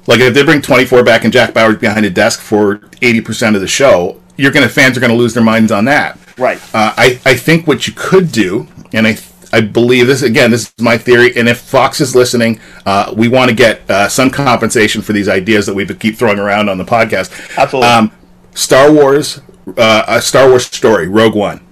[0.08, 3.62] Like if they bring 24 back and Jack Bauer's behind a desk for 80% of
[3.62, 6.18] the show, you're gonna fans are gonna lose their minds on that.
[6.38, 6.58] Right.
[6.74, 9.18] Uh, I I think what you could do, and I
[9.54, 10.50] I believe this again.
[10.50, 14.10] This is my theory, and if Fox is listening, uh, we want to get uh,
[14.10, 17.56] some compensation for these ideas that we keep throwing around on the podcast.
[17.56, 17.88] Absolutely.
[17.88, 18.12] Um,
[18.56, 19.42] Star Wars,
[19.78, 21.64] uh, a Star Wars story, Rogue One,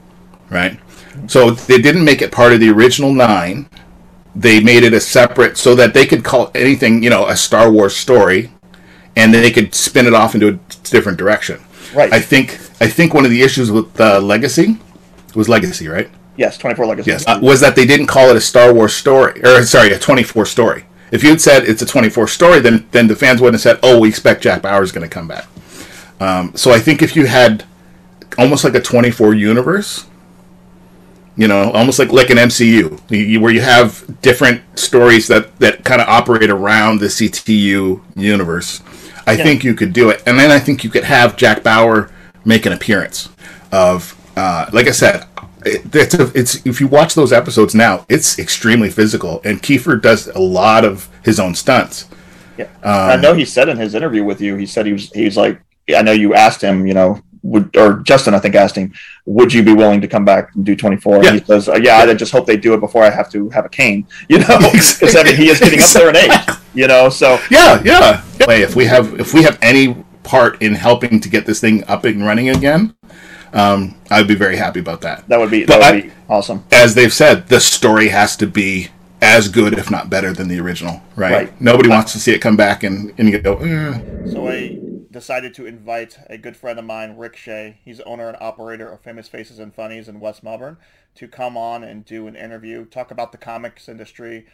[0.52, 0.80] right?
[1.26, 3.68] So they didn't make it part of the original nine.
[4.36, 7.72] They made it a separate, so that they could call anything, you know, a Star
[7.72, 8.52] Wars story,
[9.16, 11.60] and then they could spin it off into a different direction.
[11.96, 12.14] Right.
[12.14, 14.78] I think I think one of the issues with uh, Legacy
[15.34, 16.12] was Legacy, right?
[16.38, 17.12] Yes, 24 Legacy.
[17.12, 20.00] Yes, uh, was that they didn't call it a Star Wars story, or sorry, a
[20.00, 20.86] 24 story.
[21.12, 23.80] If you had said it's a 24 story, then then the fans wouldn't have said,
[23.84, 25.46] "Oh, we expect Jack Bauer's going to come back."
[26.20, 27.66] Um, so I think if you had
[28.38, 30.06] almost like a 24 universe,
[31.36, 36.02] you know, almost like like an MCU, where you have different stories that that kind
[36.02, 38.82] of operate around the CTU universe,
[39.28, 39.44] I yeah.
[39.44, 42.10] think you could do it, and then I think you could have Jack Bauer
[42.46, 43.30] make an appearance
[43.72, 45.26] of, uh, like I said,
[45.66, 50.28] it's, a, it's if you watch those episodes now, it's extremely physical, and Kiefer does
[50.28, 52.08] a lot of his own stunts.
[52.58, 55.12] Yeah, um, I know he said in his interview with you, he said he was
[55.12, 55.62] he's like,
[55.96, 58.94] I know you asked him, you know, would or Justin, I think asked him,
[59.26, 61.24] would you be willing to come back and do 24?
[61.24, 61.30] Yeah.
[61.30, 63.50] And he says, uh, yeah, I just hope they do it before I have to
[63.50, 66.58] have a cane, you know, because I mean he is getting up there in age,
[66.74, 68.24] you know, so yeah, yeah.
[68.40, 72.06] If we have if we have any part in helping to get this thing up
[72.06, 72.96] and running again,
[73.54, 75.28] um, I'd be very happy about that.
[75.28, 76.64] That would be that would I, be awesome.
[76.72, 78.90] As they've said, the story has to be
[79.22, 81.02] as good, if not better, than the original.
[81.16, 81.32] Right?
[81.32, 81.62] right.
[81.62, 83.58] Nobody wants to see it come back and and you go.
[83.58, 84.32] Eh.
[84.32, 84.80] So I
[85.12, 87.78] decided to invite a good friend of mine, Rick Shea.
[87.84, 90.78] He's owner and operator of Famous Faces and Funnies in West Melbourne,
[91.16, 94.46] to come on and do an interview, talk about the comics industry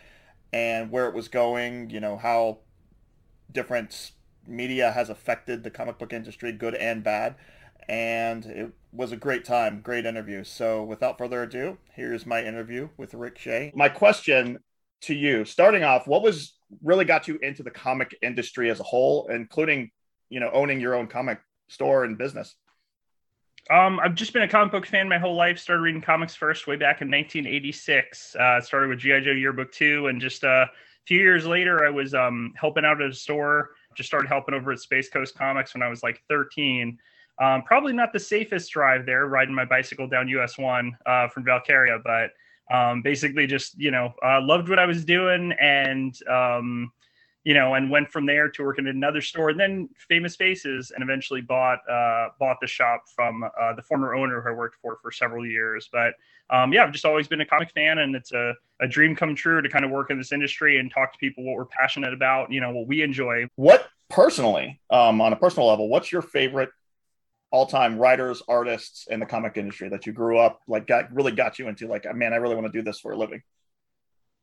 [0.52, 1.92] and where it was going.
[1.92, 2.60] You know how
[3.52, 4.12] different
[4.48, 7.36] media has affected the comic book industry, good and bad
[7.88, 10.44] and it was a great time, great interview.
[10.44, 13.72] So without further ado, here's my interview with Rick Shea.
[13.76, 14.58] My question
[15.02, 18.84] to you, starting off, what was really got you into the comic industry as a
[18.84, 19.92] whole, including,
[20.30, 22.56] you know, owning your own comic store and business?
[23.70, 25.60] Um, I've just been a comic book fan my whole life.
[25.60, 28.36] Started reading comics first way back in 1986.
[28.36, 30.70] Uh, started with GI Joe Yearbook two, and just uh, a
[31.06, 33.72] few years later, I was um, helping out at a store.
[33.96, 36.98] Just started helping over at Space Coast Comics when I was like 13
[37.40, 41.46] um, probably not the safest drive there, riding my bicycle down US one uh, from
[41.46, 42.32] Valkaria, but
[42.74, 46.92] um, basically just you know uh, loved what I was doing and um,
[47.44, 50.92] you know and went from there to working at another store and then Famous Faces
[50.94, 54.78] and eventually bought uh, bought the shop from uh, the former owner who I worked
[54.82, 55.90] for for several years.
[55.92, 56.14] But
[56.50, 59.36] um, yeah, I've just always been a comic fan and it's a, a dream come
[59.36, 62.14] true to kind of work in this industry and talk to people what we're passionate
[62.14, 63.48] about, you know, what we enjoy.
[63.56, 66.70] What personally, um, on a personal level, what's your favorite
[67.52, 71.60] all-time writers, artists in the comic industry that you grew up like got really got
[71.60, 73.42] you into like man, I really want to do this for a living?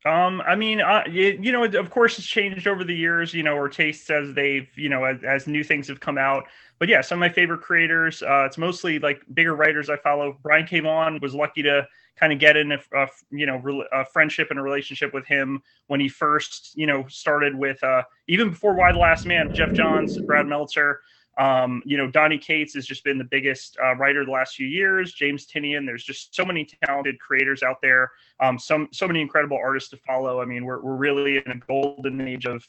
[0.07, 3.33] Um, I mean, uh, you, you, know, of course, it's changed over the years.
[3.33, 6.45] You know, or tastes as they've, you know, as, as new things have come out.
[6.79, 8.23] But yeah, some of my favorite creators.
[8.23, 10.37] Uh, it's mostly like bigger writers I follow.
[10.43, 10.81] Brian K.
[10.81, 11.87] Vaughan was lucky to
[12.17, 15.62] kind of get in a, a you know a friendship and a relationship with him
[15.87, 19.73] when he first you know started with uh, even before Y the Last Man, Geoff
[19.73, 21.01] Johns, Brad Meltzer.
[21.37, 24.66] Um, you know, Donny Cates has just been the biggest uh, writer the last few
[24.66, 25.12] years.
[25.12, 25.85] James Tynion.
[25.87, 28.11] There's just so many talented creators out there.
[28.40, 30.40] Um, some so many incredible artists to follow.
[30.40, 32.66] I mean, we're we're really in a golden age of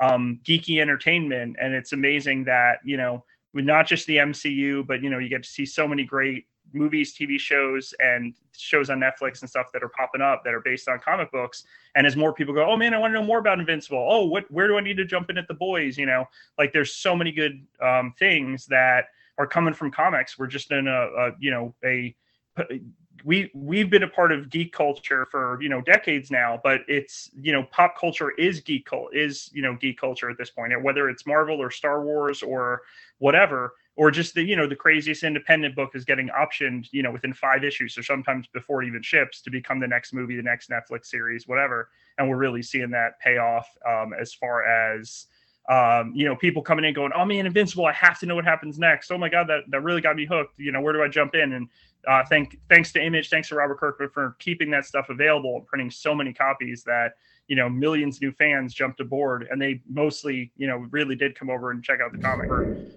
[0.00, 5.10] um, geeky entertainment, and it's amazing that you know, not just the MCU, but you
[5.10, 9.40] know, you get to see so many great movies, TV shows, and shows on Netflix
[9.40, 11.64] and stuff that are popping up that are based on comic books.
[11.94, 14.06] And as more people go, oh man, I want to know more about Invincible.
[14.10, 14.50] Oh, what?
[14.50, 15.96] Where do I need to jump in at the boys?
[15.96, 16.26] You know,
[16.58, 19.06] like there's so many good um, things that
[19.38, 20.38] are coming from comics.
[20.38, 22.14] We're just in a, a you know a
[23.24, 27.30] we we've been a part of geek culture for you know decades now but it's
[27.40, 30.72] you know pop culture is geek cult is you know geek culture at this point
[30.82, 32.82] whether it's marvel or star wars or
[33.18, 37.10] whatever or just the you know the craziest independent book is getting optioned you know
[37.10, 40.42] within five issues or sometimes before it even ships to become the next movie the
[40.42, 41.90] next netflix series whatever.
[42.18, 45.26] And we're really seeing that pay off um, as far as
[45.68, 48.44] um, you know people coming in going oh man invincible i have to know what
[48.44, 49.10] happens next.
[49.10, 50.58] Oh my god that, that really got me hooked.
[50.58, 51.52] You know where do i jump in?
[51.52, 51.68] And
[52.06, 55.66] uh, thank thanks to image thanks to robert kirkman for keeping that stuff available and
[55.66, 57.14] printing so many copies that
[57.48, 61.50] you know millions new fans jumped aboard and they mostly you know really did come
[61.50, 62.48] over and check out the comic.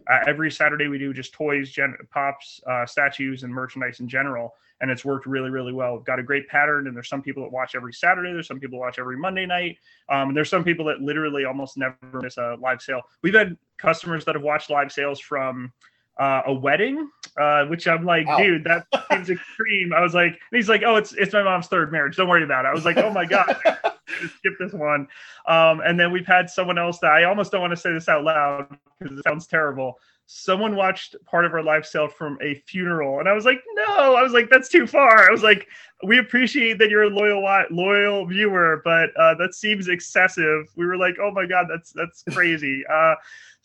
[0.09, 4.53] Uh, every saturday we do just toys gen- pops uh, statues and merchandise in general
[4.79, 5.95] and it's worked really really well.
[5.97, 8.59] We've got a great pattern and there's some people that watch every saturday there's some
[8.59, 9.77] people watch every monday night
[10.09, 13.01] um, and there's some people that literally almost never miss a live sale.
[13.21, 15.73] We've had customers that have watched live sales from
[16.19, 18.37] uh, a wedding, uh, which I'm like, wow.
[18.37, 19.93] dude, that seems extreme.
[19.93, 22.15] I was like, he's like, oh, it's it's my mom's third marriage.
[22.15, 22.69] Don't worry about it.
[22.69, 23.55] I was like, oh my god,
[24.37, 25.07] skip this one.
[25.45, 28.09] Um, and then we've had someone else that I almost don't want to say this
[28.09, 29.99] out loud because it sounds terrible.
[30.29, 34.15] Someone watched part of our live sale from a funeral, and I was like, no.
[34.15, 35.29] I was like, that's too far.
[35.29, 35.67] I was like,
[36.03, 40.65] we appreciate that you're a loyal loyal viewer, but uh, that seems excessive.
[40.75, 42.83] We were like, oh my god, that's that's crazy.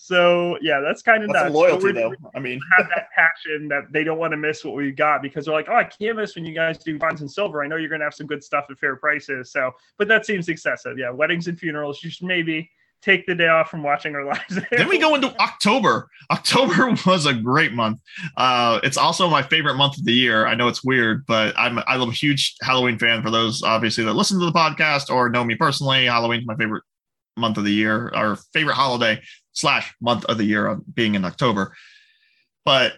[0.05, 1.55] So yeah, that's kind of nuts.
[1.55, 2.13] loyalty, though.
[2.35, 5.45] I mean, have that passion that they don't want to miss what we got because
[5.45, 7.63] they're like, oh, I can't miss when you guys do bronze and silver.
[7.63, 9.53] I know you're going to have some good stuff at fair prices.
[9.53, 10.99] So, but that seems excessive.
[10.99, 12.03] Yeah, weddings and funerals.
[12.03, 12.69] You should maybe
[13.01, 14.59] take the day off from watching our lives.
[14.73, 16.09] then we go into October.
[16.33, 18.01] October was a great month.
[18.37, 20.49] Uh, it's also my favorite month of the year.
[20.49, 23.23] I know it's weird, but I'm I'm a huge Halloween fan.
[23.23, 26.83] For those obviously that listen to the podcast or know me personally, Halloween's my favorite
[27.37, 29.21] month of the year, our favorite holiday
[29.53, 31.75] slash month of the year of being in October.
[32.65, 32.95] But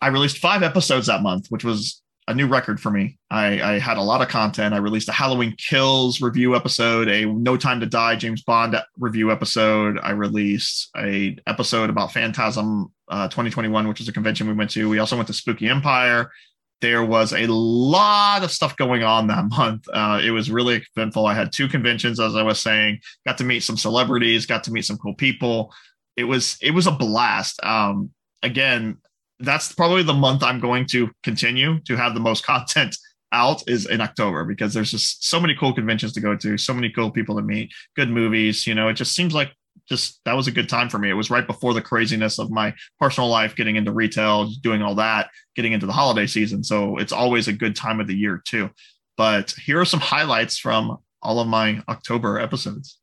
[0.00, 3.18] I released five episodes that month, which was a new record for me.
[3.30, 4.74] I, I, had a lot of content.
[4.74, 9.30] I released a Halloween Kills review episode, a No Time to Die James Bond review
[9.30, 9.98] episode.
[10.02, 14.88] I released a episode about Phantasm uh, 2021, which is a convention we went to.
[14.88, 16.32] We also went to Spooky Empire
[16.80, 19.86] there was a lot of stuff going on that month.
[19.92, 21.26] Uh, it was really eventful.
[21.26, 24.72] I had two conventions, as I was saying, got to meet some celebrities, got to
[24.72, 25.72] meet some cool people.
[26.16, 27.62] It was it was a blast.
[27.64, 28.10] Um,
[28.42, 28.98] again,
[29.40, 32.96] that's probably the month I'm going to continue to have the most content
[33.32, 36.72] out is in October because there's just so many cool conventions to go to, so
[36.72, 38.66] many cool people to meet, good movies.
[38.66, 39.52] You know, it just seems like
[39.88, 41.10] just that was a good time for me.
[41.10, 44.94] It was right before the craziness of my personal life, getting into retail, doing all
[44.96, 46.64] that, getting into the holiday season.
[46.64, 48.70] So it's always a good time of the year too.
[49.16, 52.98] But here are some highlights from all of my October episodes.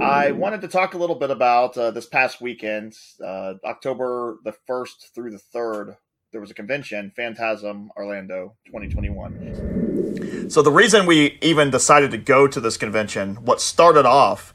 [0.00, 4.54] I wanted to talk a little bit about uh, this past weekend, uh, October the
[4.68, 5.96] 1st through the 3rd.
[6.32, 10.50] There was a convention, Phantasm Orlando 2021.
[10.50, 14.52] So, the reason we even decided to go to this convention, what started off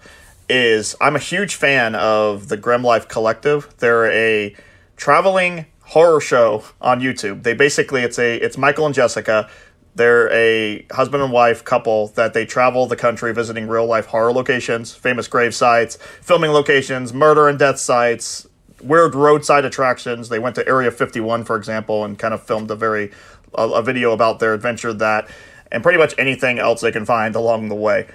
[0.50, 3.74] is I'm a huge fan of the Grim Life Collective.
[3.78, 4.56] They're a
[4.98, 7.44] traveling horror show on YouTube.
[7.44, 9.50] They basically it's a it's Michael and Jessica.
[9.96, 14.32] They're a husband and wife couple that they travel the country visiting real life horror
[14.32, 18.48] locations, famous grave sites, filming locations, murder and death sites,
[18.82, 20.30] weird roadside attractions.
[20.30, 23.12] They went to Area 51, for example, and kind of filmed a very
[23.54, 25.30] a, a video about their adventure that
[25.72, 28.08] and pretty much anything else they can find along the way.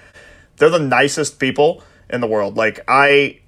[0.57, 2.57] They're the nicest people in the world.
[2.57, 3.41] Like I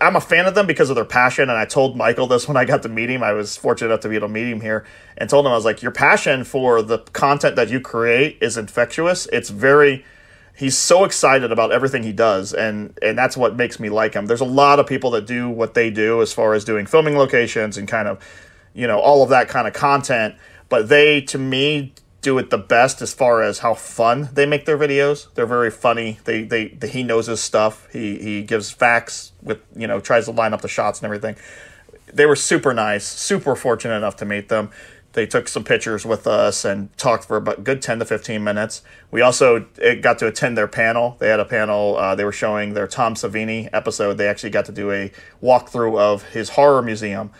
[0.00, 2.56] I'm a fan of them because of their passion, and I told Michael this when
[2.56, 3.22] I got to meet him.
[3.22, 4.84] I was fortunate enough to be able to meet him here,
[5.16, 8.56] and told him I was like, "Your passion for the content that you create is
[8.56, 9.26] infectious.
[9.32, 10.04] It's very."
[10.56, 14.26] He's so excited about everything he does, and and that's what makes me like him.
[14.26, 17.16] There's a lot of people that do what they do as far as doing filming
[17.16, 18.22] locations and kind of,
[18.74, 20.34] you know, all of that kind of content.
[20.68, 24.66] But they, to me, do it the best as far as how fun they make
[24.66, 25.32] their videos.
[25.34, 26.18] They're very funny.
[26.24, 27.88] They, they, they he knows his stuff.
[27.92, 31.36] He he gives facts with you know tries to line up the shots and everything.
[32.12, 33.06] They were super nice.
[33.06, 34.70] Super fortunate enough to meet them.
[35.12, 38.82] They took some pictures with us and talked for about good ten to fifteen minutes.
[39.10, 39.66] We also
[40.02, 41.16] got to attend their panel.
[41.18, 41.96] They had a panel.
[41.96, 44.18] Uh, they were showing their Tom Savini episode.
[44.18, 45.10] They actually got to do a
[45.42, 47.30] walkthrough of his horror museum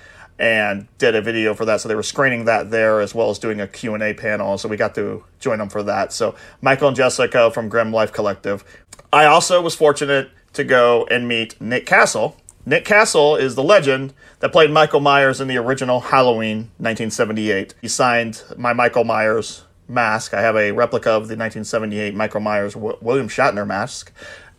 [0.40, 1.82] and did a video for that.
[1.82, 4.56] So they were screening that there as well as doing a Q&A panel.
[4.56, 6.14] So we got to join them for that.
[6.14, 8.64] So Michael and Jessica from Grim Life Collective.
[9.12, 12.38] I also was fortunate to go and meet Nick Castle.
[12.64, 17.74] Nick Castle is the legend that played Michael Myers in the original Halloween 1978.
[17.82, 20.32] He signed my Michael Myers mask.
[20.32, 24.10] I have a replica of the 1978 Michael Myers William Shatner mask.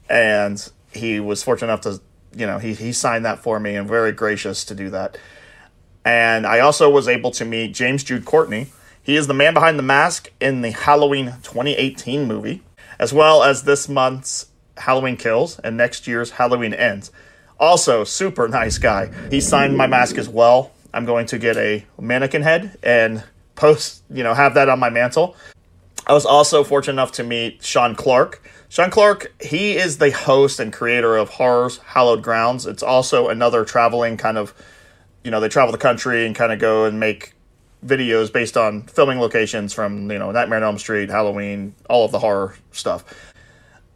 [0.08, 2.02] And he was fortunate enough to,
[2.36, 5.18] you know, he, he signed that for me and very gracious to do that.
[6.04, 8.68] And I also was able to meet James Jude Courtney.
[9.04, 12.62] He is the man behind the mask in the Halloween 2018 movie,
[13.00, 14.48] as well as this month's
[14.78, 17.12] Halloween Kills and next year's Halloween Ends.
[17.60, 19.12] Also, super nice guy.
[19.30, 20.72] He signed my mask as well.
[20.94, 23.24] I'm going to get a mannequin head and
[23.56, 25.36] post, you know, have that on my mantle.
[26.08, 28.42] I was also fortunate enough to meet Sean Clark.
[28.70, 32.66] Sean Clark, he is the host and creator of Horrors Hallowed Grounds.
[32.66, 34.54] It's also another traveling kind of,
[35.24, 37.34] you know, they travel the country and kind of go and make
[37.86, 42.12] videos based on filming locations from, you know, Nightmare on Elm Street, Halloween, all of
[42.12, 43.34] the horror stuff.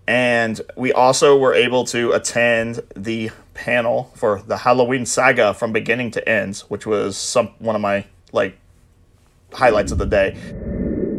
[0.07, 6.11] And we also were able to attend the panel for the Halloween saga from beginning
[6.11, 8.57] to end, which was some one of my like
[9.51, 10.31] highlights of the day.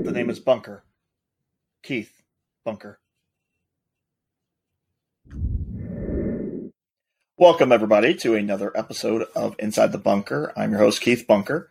[0.04, 0.84] The name is Bunker.
[1.82, 2.22] Keith
[2.64, 3.00] Bunker.
[7.38, 10.54] Welcome, everybody, to another episode of Inside the Bunker.
[10.56, 11.68] I'm your host, Keith Bunker.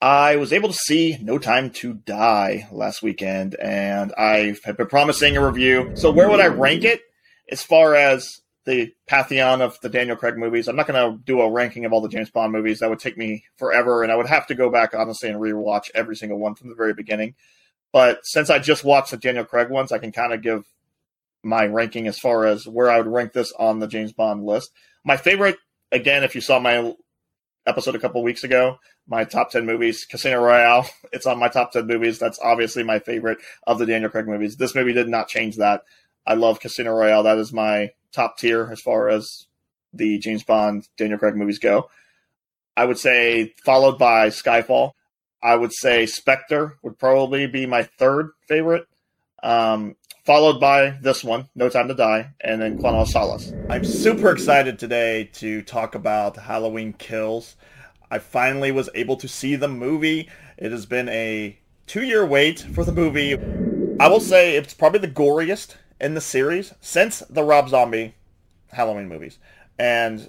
[0.00, 4.86] I was able to see No Time to Die last weekend, and I have been
[4.86, 5.90] promising a review.
[5.94, 7.00] So, where would I rank it
[7.50, 10.68] as far as the pantheon of the Daniel Craig movies?
[10.68, 12.78] I'm not going to do a ranking of all the James Bond movies.
[12.78, 15.90] That would take me forever, and I would have to go back, honestly, and rewatch
[15.96, 17.34] every single one from the very beginning.
[17.92, 20.62] But since I just watched the Daniel Craig ones, I can kind of give
[21.42, 24.70] my ranking as far as where I would rank this on the James Bond list.
[25.04, 25.56] My favorite,
[25.92, 26.94] again, if you saw my
[27.66, 30.88] episode a couple weeks ago, my top 10 movies, Casino Royale.
[31.12, 32.18] It's on my top 10 movies.
[32.18, 34.56] That's obviously my favorite of the Daniel Craig movies.
[34.56, 35.82] This movie did not change that.
[36.26, 37.22] I love Casino Royale.
[37.22, 39.46] That is my top tier as far as
[39.94, 41.88] the James Bond Daniel Craig movies go.
[42.76, 44.92] I would say followed by Skyfall.
[45.42, 48.86] I would say Spectre would probably be my third favorite.
[49.42, 49.96] Um,
[50.28, 53.54] followed by this one, No Time to Die, and then Quantum of Solace.
[53.70, 57.56] I'm super excited today to talk about Halloween Kills.
[58.10, 60.28] I finally was able to see the movie.
[60.58, 63.38] It has been a two year wait for the movie.
[63.98, 68.14] I will say it's probably the goriest in the series since the Rob Zombie
[68.72, 69.38] Halloween movies.
[69.78, 70.28] And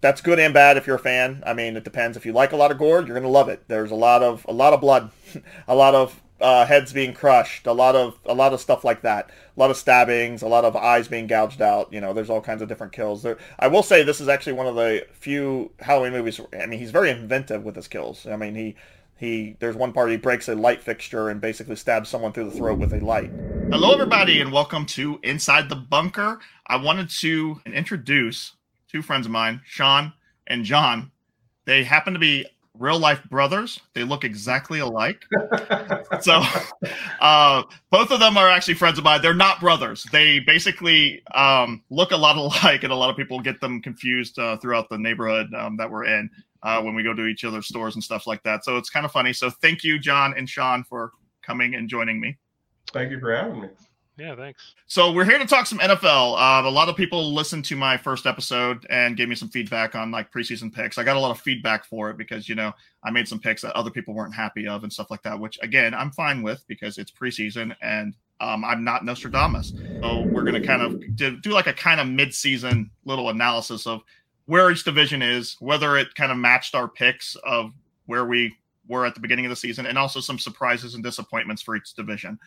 [0.00, 1.42] that's good and bad if you're a fan.
[1.44, 2.16] I mean, it depends.
[2.16, 3.64] If you like a lot of gore, you're gonna love it.
[3.66, 5.10] There's a lot of a lot of blood,
[5.66, 9.00] a lot of uh, heads being crushed, a lot of a lot of stuff like
[9.00, 11.90] that, a lot of stabbings, a lot of eyes being gouged out.
[11.90, 13.22] You know, there's all kinds of different kills.
[13.22, 16.38] There, I will say this is actually one of the few Halloween movies.
[16.52, 18.26] I mean, he's very inventive with his kills.
[18.26, 18.76] I mean, he
[19.16, 22.56] he there's one part he breaks a light fixture and basically stabs someone through the
[22.56, 23.30] throat with a light.
[23.70, 26.40] Hello, everybody, and welcome to Inside the Bunker.
[26.66, 28.52] I wanted to introduce
[28.92, 30.12] two friends of mine, Sean
[30.46, 31.10] and John.
[31.64, 32.44] They happen to be
[32.78, 33.80] real life brothers.
[33.94, 35.24] They look exactly alike.
[36.20, 36.42] so
[37.20, 39.22] uh, both of them are actually friends of mine.
[39.22, 40.04] They're not brothers.
[40.12, 44.38] They basically um, look a lot alike, and a lot of people get them confused
[44.38, 46.28] uh, throughout the neighborhood um, that we're in
[46.62, 48.64] uh, when we go to each other's stores and stuff like that.
[48.64, 49.32] So it's kind of funny.
[49.32, 51.12] So thank you, John and Sean, for
[51.42, 52.36] coming and joining me.
[52.92, 53.68] Thank you for having me.
[54.16, 54.74] Yeah, thanks.
[54.86, 56.36] So we're here to talk some NFL.
[56.38, 59.96] Uh, a lot of people listened to my first episode and gave me some feedback
[59.96, 60.98] on like preseason picks.
[60.98, 63.62] I got a lot of feedback for it because you know I made some picks
[63.62, 65.38] that other people weren't happy of and stuff like that.
[65.38, 69.72] Which again, I'm fine with because it's preseason and um, I'm not Nostradamus.
[70.00, 74.02] So we're gonna kind of do, do like a kind of mid-season little analysis of
[74.46, 77.72] where each division is, whether it kind of matched our picks of
[78.06, 78.54] where we
[78.86, 81.94] were at the beginning of the season, and also some surprises and disappointments for each
[81.94, 82.38] division.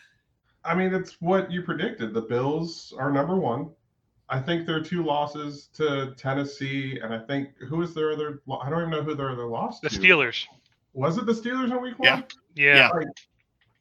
[0.68, 2.12] I mean, it's what you predicted.
[2.12, 3.70] The Bills are number one.
[4.28, 8.42] I think there are two losses to Tennessee, and I think who is their other?
[8.60, 9.80] I don't even know who their other loss.
[9.80, 9.98] The to.
[9.98, 10.44] Steelers.
[10.92, 12.16] Was it the Steelers in week Yeah.
[12.16, 12.24] one?
[12.54, 12.76] Yeah.
[12.76, 12.88] Yeah.
[12.90, 13.06] Like,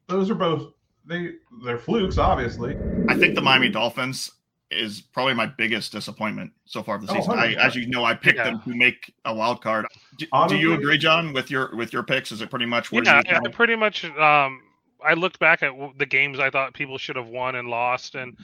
[0.08, 0.72] those are both
[1.06, 1.32] they
[1.66, 2.78] they're flukes, obviously.
[3.10, 4.32] I think the Miami Dolphins
[4.72, 7.34] is probably my biggest disappointment so far this Oh, season.
[7.34, 8.46] I, as you know, I picked Yeah.
[8.46, 9.86] them to make a wild card.
[10.18, 12.32] Do, do you agree, John, with your with your picks?
[12.32, 14.06] Is it pretty much where Yeah, you I, I pretty much.
[14.06, 14.62] Um,
[15.08, 18.38] I looked back at the games I thought people should have won and lost, and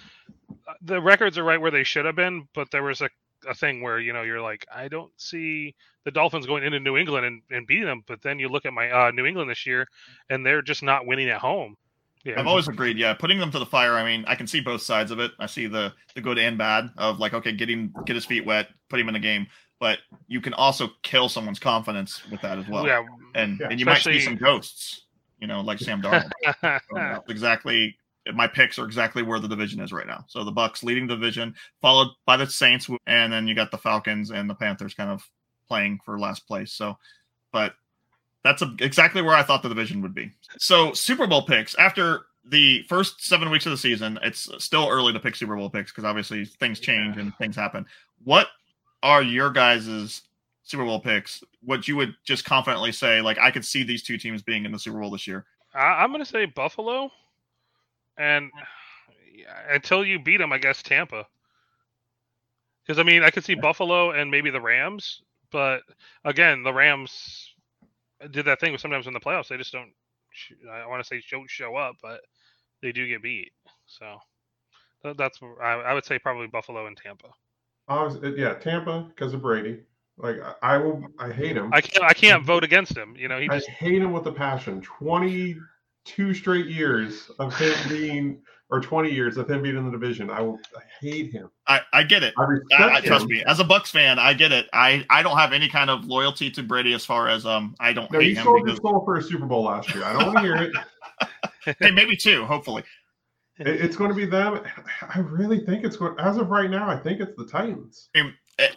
[0.68, 2.48] uh, the records are right where they should have been.
[2.54, 3.10] But there was a,
[3.48, 6.98] a thing where you know you're like, I don't see the Dolphins going into New
[6.98, 8.04] England and, and beating them.
[8.08, 9.88] But then you look at my uh, New England this year,
[10.30, 11.76] and they're just not winning at home.
[12.24, 12.98] Yeah, I've always agreed.
[12.98, 13.94] Yeah, putting them to the fire.
[13.96, 15.32] I mean, I can see both sides of it.
[15.40, 18.46] I see the the good and bad of like, okay, get him, get his feet
[18.46, 19.48] wet, put him in the game.
[19.80, 22.88] But you can also kill someone's confidence with that as well.
[22.88, 23.04] yeah.
[23.36, 23.68] and Yeah.
[23.70, 25.02] and you might see some ghosts.
[25.40, 26.32] You know, like Sam Darnold.
[26.90, 27.98] So exactly
[28.34, 30.24] my picks are exactly where the division is right now.
[30.28, 33.78] So the Bucks leading the division, followed by the Saints, and then you got the
[33.78, 35.28] Falcons and the Panthers kind of
[35.68, 36.72] playing for last place.
[36.72, 36.98] So,
[37.52, 37.74] but
[38.44, 40.32] that's a, exactly where I thought the division would be.
[40.58, 45.14] So Super Bowl picks after the first seven weeks of the season, it's still early
[45.14, 47.86] to pick Super Bowl picks because obviously things change and things happen.
[48.24, 48.48] What
[49.02, 50.22] are your guys's
[50.64, 51.44] Super Bowl picks?
[51.62, 54.72] What you would just confidently say, like I could see these two teams being in
[54.72, 55.46] the Super Bowl this year.
[55.74, 57.12] I, I'm going to say Buffalo,
[58.18, 58.52] and
[59.70, 61.28] until you beat them, I guess Tampa.
[62.86, 65.82] Because I mean, I could see Buffalo and maybe the Rams, but
[66.26, 67.54] again, the Rams
[68.32, 68.72] did that thing.
[68.72, 69.92] With sometimes in the playoffs, they just don't.
[70.72, 72.22] I want to say don't show up, but
[72.82, 73.52] they do get beat.
[73.86, 74.18] So
[75.18, 77.30] that's I would say probably Buffalo and Tampa.
[77.88, 79.80] Uh, yeah, Tampa because of Brady.
[80.18, 81.74] Like I, will, I hate him.
[81.74, 83.16] I can't, I can't vote against him.
[83.18, 83.68] You know, he just...
[83.68, 84.82] I hate him with a passion.
[84.82, 85.58] Twenty
[86.06, 90.30] two straight years of him being, or twenty years of him being in the division.
[90.30, 91.50] I will, I hate him.
[91.68, 92.36] I, I get it.
[92.38, 92.44] I,
[92.78, 93.44] I, I trust me.
[93.48, 94.68] As a Bucks fan, I get it.
[94.72, 97.76] I, I don't have any kind of loyalty to Brady as far as um.
[97.80, 98.12] I don't.
[98.12, 98.80] No, hate you him sold because...
[98.84, 100.04] your soul for a Super Bowl last year.
[100.04, 100.72] I don't want to hear it.
[101.80, 102.46] hey, maybe two.
[102.46, 102.84] Hopefully.
[103.58, 104.62] It's going to be them.
[105.02, 106.20] I really think it's going.
[106.20, 108.10] As of right now, I think it's the Titans.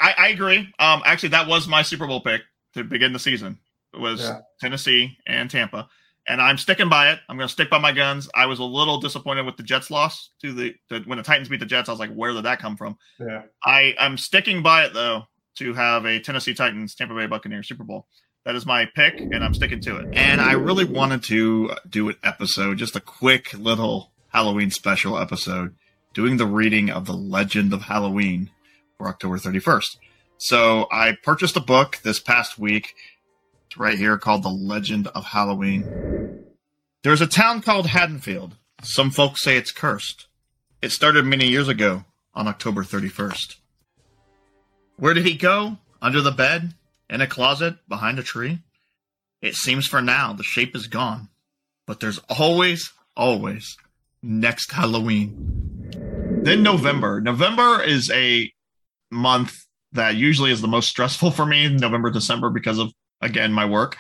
[0.01, 0.59] I, I agree.
[0.79, 2.43] Um, actually, that was my Super Bowl pick
[2.75, 3.59] to begin the season.
[3.93, 4.41] It was yeah.
[4.61, 5.89] Tennessee and Tampa,
[6.29, 7.21] and I'm sticking by it.
[7.29, 8.29] I'm going to stick by my guns.
[8.35, 11.49] I was a little disappointed with the Jets' loss to the, the when the Titans
[11.49, 11.89] beat the Jets.
[11.89, 12.99] I was like, where did that come from?
[13.19, 13.43] Yeah.
[13.65, 15.25] I I'm sticking by it though
[15.57, 18.07] to have a Tennessee Titans Tampa Bay Buccaneers Super Bowl.
[18.45, 20.09] That is my pick, and I'm sticking to it.
[20.13, 25.75] And I really wanted to do an episode, just a quick little Halloween special episode,
[26.15, 28.51] doing the reading of the Legend of Halloween
[28.99, 29.97] for October 31st.
[30.39, 32.95] So I purchased a book this past week.
[33.67, 36.45] It's right here called The Legend of Halloween.
[37.03, 38.57] There's a town called Haddonfield.
[38.83, 40.27] Some folks say it's cursed.
[40.83, 43.57] It started many years ago on October 31st.
[44.97, 45.79] Where did he go?
[46.03, 46.75] Under the bed?
[47.09, 47.77] In a closet?
[47.89, 48.61] Behind a tree?
[49.41, 51.29] It seems for now the shape is gone.
[51.87, 53.77] But there's always, always
[54.23, 55.91] next Halloween.
[56.43, 57.21] Then November.
[57.21, 58.53] November is a
[59.11, 59.57] month
[59.93, 63.97] that usually is the most stressful for me, November, December, because of, again, my work.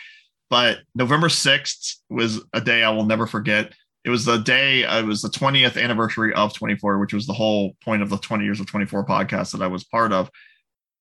[0.48, 3.72] But November 6th was a day I will never forget.
[4.04, 7.32] It was the day, uh, it was the 20th anniversary of 24, which was the
[7.32, 10.30] whole point of the 20 years of 24 podcast that I was part of.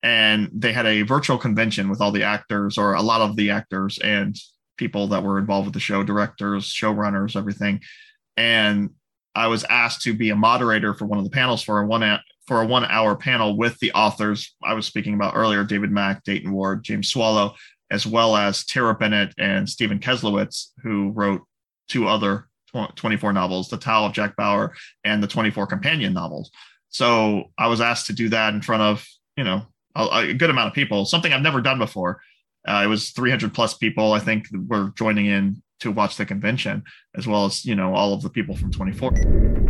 [0.02, 3.52] And they had a virtual convention with all the actors, or a lot of the
[3.52, 4.36] actors and
[4.78, 7.82] people that were involved with the show, directors, showrunners, everything.
[8.38, 8.92] And
[9.36, 12.04] I was asked to be a moderator for one of the panels for one
[12.48, 16.24] for a one hour panel with the authors I was speaking about earlier, David Mack,
[16.24, 17.56] Dayton Ward, James Swallow,
[17.92, 21.42] as well as Tara Bennett and Stephen Keslowitz, who wrote
[21.88, 22.48] two other
[22.96, 24.74] 24 novels, The Tao of Jack Bauer
[25.04, 26.52] and the 24 companion novels.
[26.90, 29.64] So I was asked to do that in front of, you know,
[29.96, 32.22] a, a good amount of people, something I've never done before.
[32.68, 36.84] Uh, it was 300 plus people, I think, were joining in to watch the convention,
[37.16, 39.65] as well as, you know, all of the people from 24.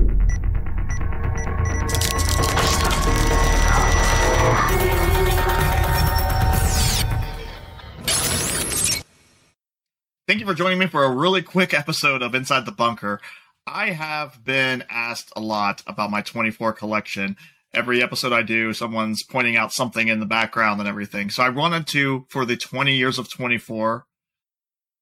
[10.28, 13.22] Thank you for joining me for a really quick episode of Inside the Bunker.
[13.68, 17.38] I have been asked a lot about my 24 collection.
[17.76, 21.30] Every episode I do, someone's pointing out something in the background and everything.
[21.30, 24.08] So I wanted to, for the 20 years of 24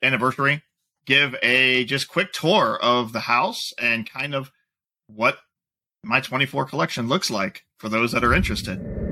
[0.02, 0.62] anniversary,
[1.06, 4.52] give a just quick tour of the house and kind of
[5.08, 5.38] what
[6.04, 9.03] my 24 collection looks like for those that are interested.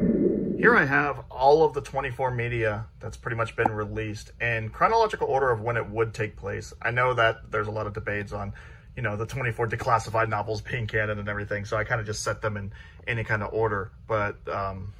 [0.61, 5.27] Here I have all of the 24 media that's pretty much been released in chronological
[5.27, 6.71] order of when it would take place.
[6.79, 8.53] I know that there's a lot of debates on,
[8.95, 12.21] you know, the 24 declassified novels being canon and everything, so I kind of just
[12.21, 12.71] set them in
[13.07, 13.91] any kind of order.
[14.07, 14.93] But um,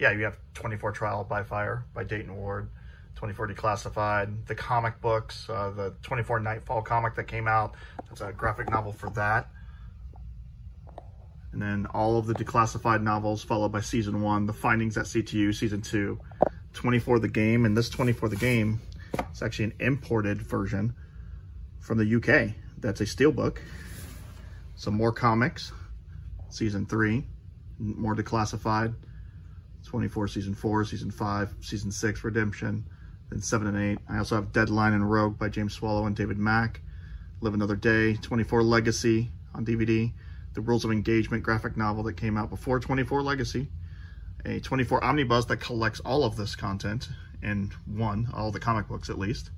[0.00, 2.68] yeah, you have 24 Trial by Fire by Dayton Ward,
[3.14, 7.76] 24 Declassified, the comic books, uh, the 24 Nightfall comic that came out.
[8.08, 9.50] That's a graphic novel for that
[11.52, 15.54] and then all of the declassified novels followed by season one, the findings at CTU
[15.54, 16.18] season two,
[16.74, 18.80] 24 the game, and this 24 the game
[19.32, 20.94] is actually an imported version
[21.80, 22.54] from the UK.
[22.78, 23.58] That's a steelbook.
[24.76, 25.72] Some more comics,
[26.48, 27.24] season three,
[27.78, 28.94] more declassified,
[29.84, 32.84] 24 season four, season five, season six redemption,
[33.30, 33.98] then seven and eight.
[34.08, 36.80] I also have Deadline and Rogue by James Swallow and David Mack,
[37.40, 40.12] Live Another Day, 24 Legacy on DVD,
[40.54, 43.68] the Rules of Engagement graphic novel that came out before 24 Legacy,
[44.44, 47.08] a 24 omnibus that collects all of this content
[47.42, 49.50] in one, all the comic books at least.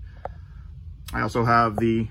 [1.13, 2.09] I also have the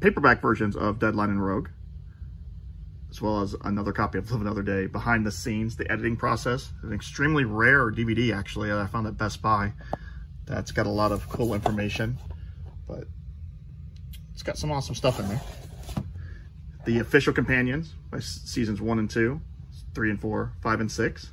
[0.00, 1.68] paperback versions of Deadline and Rogue,
[3.10, 6.72] as well as another copy of Live Another Day, behind the scenes, the editing process,
[6.82, 9.72] an extremely rare DVD actually I found at Best Buy.
[10.46, 12.18] That's got a lot of cool information,
[12.86, 13.04] but
[14.32, 15.40] it's got some awesome stuff in there
[16.90, 19.40] the official companions by seasons one and two,
[19.94, 21.30] three and four, five and six.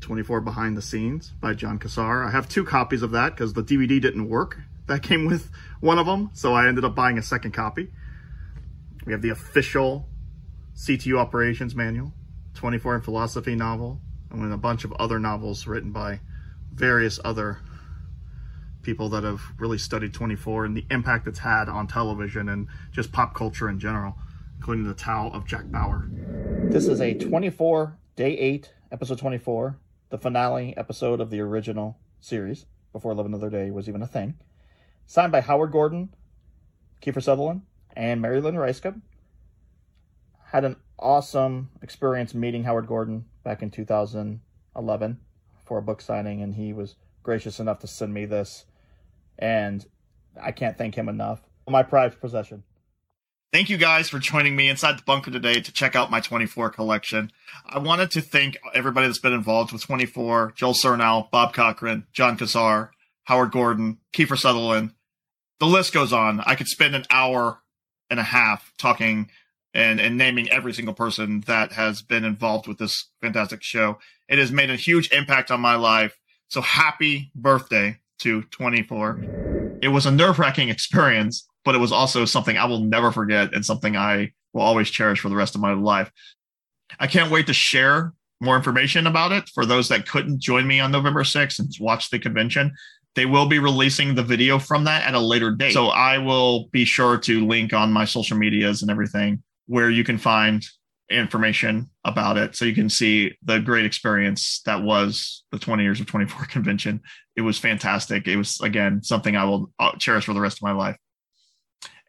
[0.00, 2.24] 24 Behind the Scenes by Jon Cassar.
[2.24, 4.58] I have two copies of that because the DVD didn't work.
[4.88, 7.92] That came with one of them, so I ended up buying a second copy.
[9.06, 10.08] We have the official
[10.74, 12.12] CTU operations manual,
[12.54, 14.00] 24 and Philosophy novel,
[14.32, 16.18] and then a bunch of other novels written by
[16.74, 17.60] various other
[18.82, 23.12] people that have really studied 24 and the impact it's had on television and just
[23.12, 24.16] pop culture in general,
[24.62, 26.08] including The Tao of Jack Bauer.
[26.70, 29.76] This is a 24, day 8, episode 24,
[30.10, 34.34] the finale episode of the original series, before Live Another Day was even a thing.
[35.04, 36.14] Signed by Howard Gordon,
[37.04, 37.62] Kiefer Sutherland,
[37.96, 39.00] and Mary Lynn Rajskub.
[40.52, 45.20] Had an awesome experience meeting Howard Gordon back in 2011
[45.64, 46.94] for a book signing, and he was
[47.24, 48.64] gracious enough to send me this.
[49.40, 49.84] And
[50.40, 51.40] I can't thank him enough.
[51.68, 52.62] My prized possession.
[53.52, 56.70] Thank you guys for joining me inside the bunker today to check out my 24
[56.70, 57.30] collection.
[57.66, 62.38] I wanted to thank everybody that's been involved with 24, Joel Surnow, Bob Cochran, Jon
[62.38, 62.92] Cassar,
[63.24, 64.94] Howard Gordon, Kiefer Sutherland.
[65.60, 66.40] The list goes on.
[66.46, 67.60] I could spend an hour
[68.08, 69.30] and a half talking
[69.74, 73.98] and, and naming every single person that has been involved with this fantastic show.
[74.30, 76.18] It has made a huge impact on my life.
[76.48, 79.78] So happy birthday to 24.
[79.82, 83.54] It was a nerve wracking experience but it was also something I will never forget
[83.54, 86.10] and something I will always cherish for the rest of my life.
[86.98, 90.80] I can't wait to share more information about it for those that couldn't join me
[90.80, 92.72] on November 6th and watch the convention.
[93.14, 95.72] They will be releasing the video from that at a later date.
[95.72, 100.02] So I will be sure to link on my social medias and everything where you
[100.02, 100.66] can find
[101.10, 106.00] information about it so you can see the great experience that was the 20 years
[106.00, 107.00] of 24 convention.
[107.36, 108.26] It was fantastic.
[108.26, 110.96] It was, again, something I will uh, cherish for the rest of my life.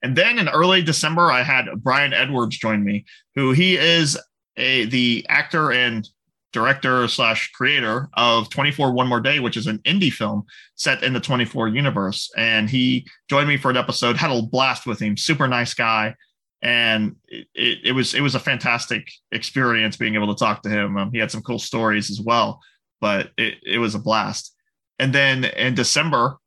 [0.04, 4.20] And then in early December, I had Brian Edwards join me, who he is
[4.58, 6.08] a the actor and
[6.51, 10.43] director slash creator of 24 One More Day, which is an indie film
[10.76, 12.32] set in the 24 universe.
[12.38, 16.16] And he joined me for an episode, had a blast with him, super nice guy.
[16.62, 20.95] And it, it, was it was a fantastic experience being able to talk to him.
[20.95, 22.62] Um, he had some cool stories as well,
[23.01, 24.56] but it, it was a blast.
[24.99, 26.38] And then in December,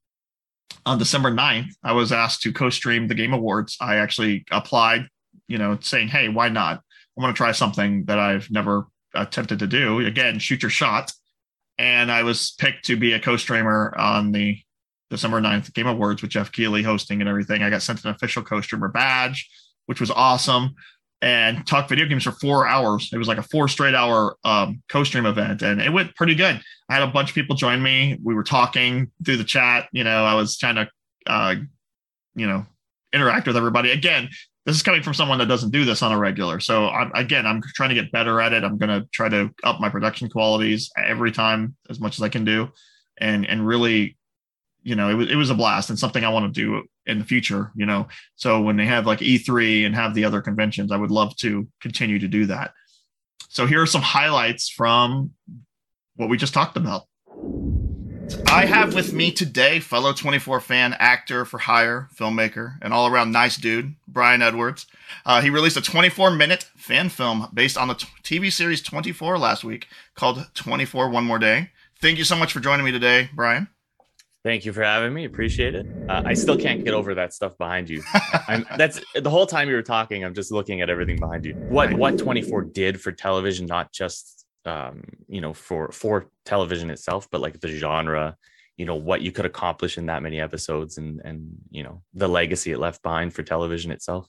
[0.84, 3.76] on December 9th, I was asked to co-stream the Game Awards.
[3.80, 5.08] I actually applied,
[5.48, 6.82] you know, saying, "Hey, why not?
[7.18, 10.00] I want to try something that I've never attempted to do.
[10.00, 11.12] Again, shoot your shot."
[11.78, 14.58] And I was picked to be a co-streamer on the
[15.10, 17.62] December 9th Game Awards with Geoff Keighley hosting and everything.
[17.62, 19.48] I got sent an official co-streamer badge,
[19.86, 20.74] which was awesome.
[21.22, 23.10] And talk video games for four hours.
[23.10, 26.60] It was like a four straight hour um, co-stream event, and it went pretty good.
[26.90, 28.18] I had a bunch of people join me.
[28.22, 29.88] We were talking through the chat.
[29.92, 30.88] You know, I was trying to,
[31.26, 31.54] uh,
[32.34, 32.66] you know,
[33.14, 33.92] interact with everybody.
[33.92, 34.28] Again,
[34.66, 36.60] this is coming from someone that doesn't do this on a regular.
[36.60, 38.62] So I'm, again, I'm trying to get better at it.
[38.62, 42.28] I'm going to try to up my production qualities every time as much as I
[42.28, 42.68] can do,
[43.16, 44.18] and and really,
[44.86, 47.18] you know, it was it was a blast and something I want to do in
[47.18, 47.72] the future.
[47.74, 48.06] You know,
[48.36, 51.66] so when they have like E3 and have the other conventions, I would love to
[51.80, 52.72] continue to do that.
[53.48, 55.32] So here are some highlights from
[56.14, 57.02] what we just talked about.
[58.46, 63.32] I have with me today fellow 24 fan, actor for hire, filmmaker, and all around
[63.32, 64.86] nice dude, Brian Edwards.
[65.24, 69.36] Uh, he released a 24 minute fan film based on the t- TV series 24
[69.36, 71.70] last week called 24 One More Day.
[72.00, 73.68] Thank you so much for joining me today, Brian.
[74.46, 75.24] Thank you for having me.
[75.24, 75.88] Appreciate it.
[76.08, 78.00] Uh, I still can't get over that stuff behind you.
[78.46, 80.24] I'm, that's the whole time you were talking.
[80.24, 81.54] I'm just looking at everything behind you.
[81.68, 87.26] What what 24 did for television, not just um, you know, for for television itself,
[87.32, 88.36] but like the genre,
[88.76, 92.28] you know, what you could accomplish in that many episodes, and and you know, the
[92.28, 94.28] legacy it left behind for television itself.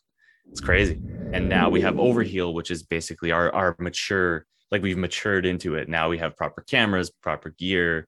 [0.50, 1.00] It's crazy.
[1.32, 5.76] And now we have Overheal, which is basically our our mature, like we've matured into
[5.76, 5.88] it.
[5.88, 8.08] Now we have proper cameras, proper gear.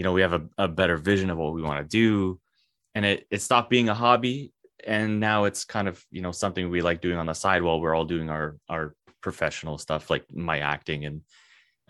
[0.00, 2.40] You know, we have a, a better vision of what we want to do,
[2.94, 4.54] and it it stopped being a hobby,
[4.86, 7.82] and now it's kind of you know something we like doing on the side while
[7.82, 11.20] we're all doing our our professional stuff, like my acting and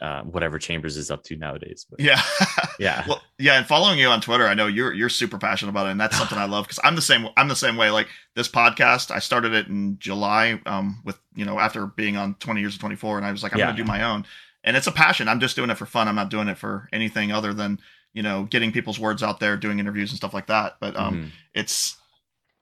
[0.00, 1.86] uh, whatever Chambers is up to nowadays.
[1.88, 2.20] But, yeah,
[2.80, 3.58] yeah, well, yeah.
[3.58, 6.18] And following you on Twitter, I know you're you're super passionate about it, and that's
[6.18, 7.28] something I love because I'm the same.
[7.36, 7.92] I'm the same way.
[7.92, 12.34] Like this podcast, I started it in July, um, with you know after being on
[12.40, 13.66] 20 years of 24, and I was like, I'm yeah.
[13.66, 14.24] gonna do my own,
[14.64, 15.28] and it's a passion.
[15.28, 16.08] I'm just doing it for fun.
[16.08, 17.78] I'm not doing it for anything other than
[18.12, 20.76] you know getting people's words out there, doing interviews and stuff like that.
[20.80, 21.28] But um, mm-hmm.
[21.54, 21.96] it's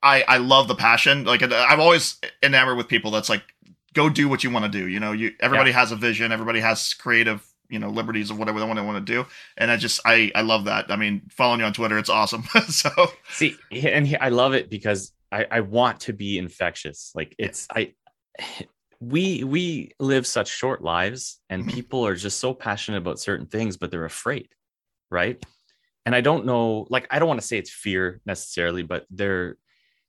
[0.03, 1.24] I I love the passion.
[1.24, 3.42] Like I'm always enamored with people that's like
[3.94, 4.86] go do what you want to do.
[4.86, 5.80] You know, you everybody yeah.
[5.80, 9.05] has a vision, everybody has creative, you know, liberties of whatever they want to want
[9.05, 9.26] to do.
[9.57, 10.90] And I just I I love that.
[10.90, 12.42] I mean, following you on Twitter, it's awesome.
[12.68, 12.90] so
[13.30, 17.12] see, and he, I love it because I I want to be infectious.
[17.14, 17.86] Like it's yeah.
[18.38, 18.64] I
[19.01, 21.70] we we live such short lives and mm-hmm.
[21.70, 24.49] people are just so passionate about certain things but they're afraid
[25.11, 25.45] right
[26.07, 29.57] and i don't know like i don't want to say it's fear necessarily but they're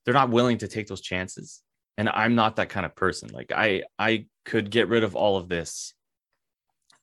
[0.04, 1.62] they're not willing to take those chances
[1.98, 5.36] and i'm not that kind of person like i i could get rid of all
[5.36, 5.94] of this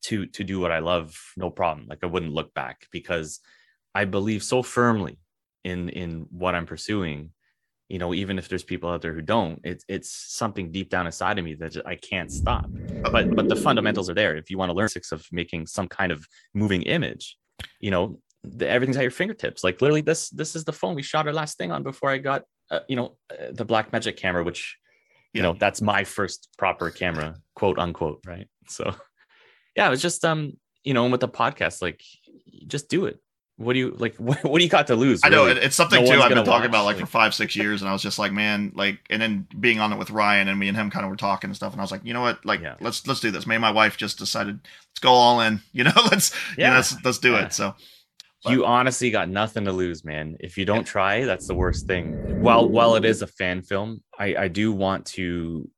[0.03, 1.87] to to do what I love, no problem.
[1.89, 3.39] Like I wouldn't look back because
[3.93, 5.19] I believe so firmly
[5.63, 7.31] in in what I'm pursuing.
[7.89, 11.05] You know, even if there's people out there who don't, it's it's something deep down
[11.05, 12.69] inside of me that I can't stop.
[13.11, 14.35] But but the fundamentals are there.
[14.35, 17.37] If you want to learn six of making some kind of moving image,
[17.79, 19.63] you know, the, everything's at your fingertips.
[19.63, 22.17] Like literally, this this is the phone we shot our last thing on before I
[22.17, 24.77] got, uh, you know, uh, the Blackmagic camera, which
[25.33, 28.47] you know that's my first proper camera quote unquote right?
[28.67, 28.93] So
[29.75, 30.53] yeah it was just um
[30.83, 32.01] you know with the podcast like
[32.65, 33.19] just do it
[33.57, 36.03] what do you like what, what do you got to lose I know it's something
[36.03, 38.01] No too I've been talking watch, about like, for five, six years, and I was
[38.01, 40.89] just like, man, like, and then being on it with Ryan and me and him
[40.89, 42.75] kind of were talking and stuff, and I was like, you know what, like, Yeah.
[42.79, 43.45] let's let's do this.
[43.47, 46.75] Me and my wife just decided let's go all in, you know, let's yeah, Yeah.
[46.75, 47.45] let's let's do Yeah.
[47.45, 47.53] it.
[47.53, 47.75] So
[48.47, 52.13] you honestly got nothing to lose man if you don't try that's the worst thing
[52.41, 55.69] while while it is a fan film i i do want to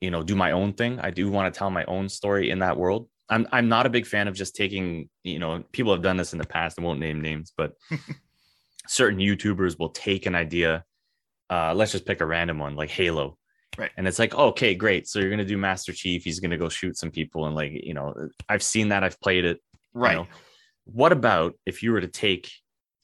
[0.00, 2.60] you know do my own thing i do want to tell my own story in
[2.60, 6.02] that world i'm i'm not a big fan of just taking you know people have
[6.02, 7.74] done this in the past i won't name names but
[8.86, 10.84] certain youtubers will take an idea
[11.50, 13.36] uh let's just pick a random one like halo.
[13.76, 13.90] Right.
[13.96, 15.06] and it's like okay great.
[15.06, 17.94] So you're gonna do master chief he's gonna go shoot some people and like you
[17.94, 18.12] know
[18.48, 19.60] i've seen that i've played it
[19.94, 20.26] you right, know,
[20.84, 22.50] what about if you were to take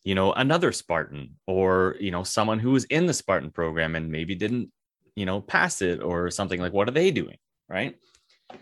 [0.03, 4.11] you know another spartan or you know someone who was in the spartan program and
[4.11, 4.69] maybe didn't
[5.15, 7.37] you know pass it or something like what are they doing
[7.69, 7.97] right,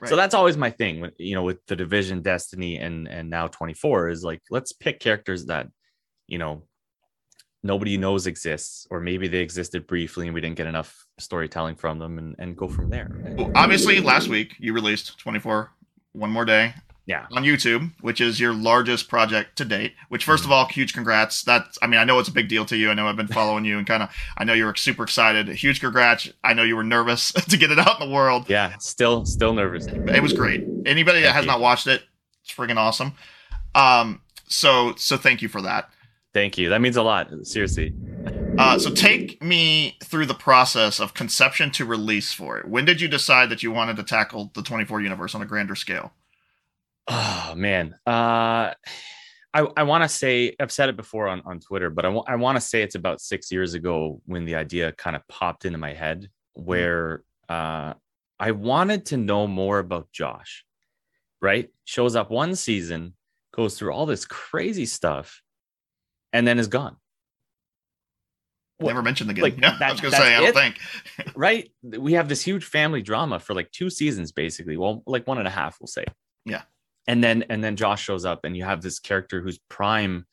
[0.00, 0.08] right.
[0.08, 3.46] so that's always my thing with you know with the division destiny and and now
[3.46, 5.68] 24 is like let's pick characters that
[6.26, 6.62] you know
[7.62, 11.98] nobody knows exists or maybe they existed briefly and we didn't get enough storytelling from
[11.98, 15.70] them and, and go from there Well, obviously last week you released 24
[16.12, 16.74] one more day
[17.06, 19.94] yeah on YouTube, which is your largest project to date.
[20.08, 21.42] Which, 1st of all, huge congrats.
[21.42, 22.90] That's, I mean, I know it's a big deal to you.
[22.90, 25.48] I know I've been following you and kind of, I know you were super excited.
[25.48, 26.30] Huge congrats.
[26.44, 28.48] I know you were nervous to get it out in the world.
[28.48, 30.64] yeah still still nervous It was great.
[30.86, 31.50] Anybody that has you.
[31.50, 32.02] not watched it,
[32.44, 33.14] it's friggin' awesome.
[33.74, 35.88] Um, so, so thank you for that.
[36.34, 37.94] thank you that means a lot seriously
[38.58, 42.68] Uh, so take me through the process of conception to release for it.
[42.68, 45.74] When did you decide that you wanted to tackle the 24 universe on a grander
[45.74, 46.12] scale?
[47.08, 48.72] Oh man, uh,
[49.54, 52.56] I I want to say I've said it before on on Twitter, but I want
[52.56, 55.92] to say it's about six years ago when the idea kind of popped into my
[55.92, 57.94] head, where uh,
[58.38, 60.64] I wanted to know more about Josh.
[61.40, 63.14] Right, shows up one season,
[63.52, 65.42] goes through all this crazy stuff,
[66.32, 66.96] and then is gone.
[68.80, 69.42] Never mentioned again.
[69.42, 70.54] like, yeah, I was gonna say, I don't it?
[70.54, 70.78] think.
[71.36, 71.70] right?
[71.82, 74.76] We have this huge family drama for like two seasons, basically.
[74.76, 76.04] Well, like one and a half, we'll say.
[76.44, 76.62] Yeah.
[77.06, 80.26] And then and then Josh shows up, and you have this character who's prime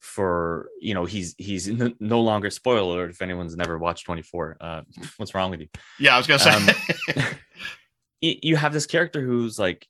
[0.00, 1.68] for you know he's he's
[2.00, 4.82] no longer spoiler if anyone's never watched 24 uh
[5.16, 5.68] what's wrong with you
[6.00, 6.50] Yeah, I was gonna say.
[6.50, 7.24] Um,
[8.20, 9.86] you have this character who's like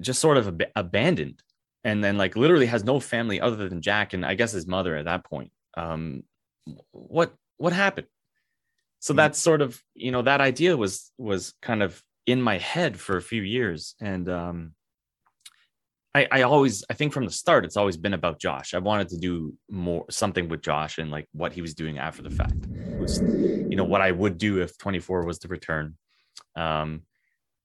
[0.00, 1.42] just sort of ab- abandoned
[1.84, 4.96] and then like literally has no family other than jack and i guess his mother
[4.96, 6.22] at that point um
[6.92, 8.06] what what happened
[9.00, 9.16] so Mhm.
[9.18, 13.16] that's sort of you know that idea was was kind of in my head for
[13.18, 14.74] a few years and um
[16.14, 18.74] I, I always I think from the start it's always been about Josh.
[18.74, 22.22] I wanted to do more something with Josh and like what he was doing after
[22.22, 22.66] the fact.
[22.72, 25.96] It was you know what I would do if 24 was to return.
[26.56, 27.02] Um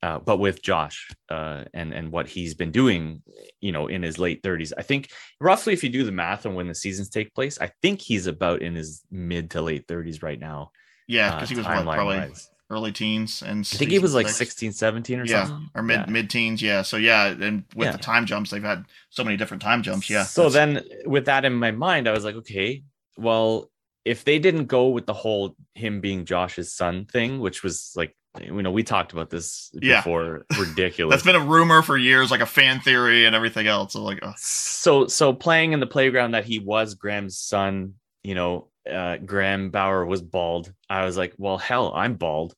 [0.04, 3.24] uh, but with Josh uh, and and what he's been doing,
[3.60, 5.10] you know, in his late 30s, I think
[5.42, 8.28] roughly if you do the math on when the seasons take place, I think he's
[8.28, 10.70] about in his mid to late 30s right now.
[11.08, 12.50] yeah, uh, because he was what, probably timeline-wise.
[12.76, 15.70] Early teens, and I think he was like 16, 17 or Yeah, something.
[15.74, 16.06] or mid Yeah.
[16.12, 16.62] mid teens.
[16.62, 17.92] Yeah, so yeah, and with Yeah.
[17.94, 20.10] the time jumps, they've had so many different time jumps.
[20.10, 20.24] Yeah.
[20.24, 22.84] So then with that in my mind, I was like, okay,
[23.18, 23.72] well,
[24.04, 28.16] if they didn't go with the whole him being Josh's son thing, which was like,
[28.40, 30.02] you know, we talked about this Yeah.
[30.02, 31.14] before, ridiculous.
[31.14, 33.94] that's been a rumor for years, like a fan theory and everything else.
[33.94, 38.68] So like, so so playing in the playground that he was Graham's son, you know,
[38.92, 40.72] uh, Graham Bauer was bald.
[40.90, 42.54] I was like, well, hell, I'm bald.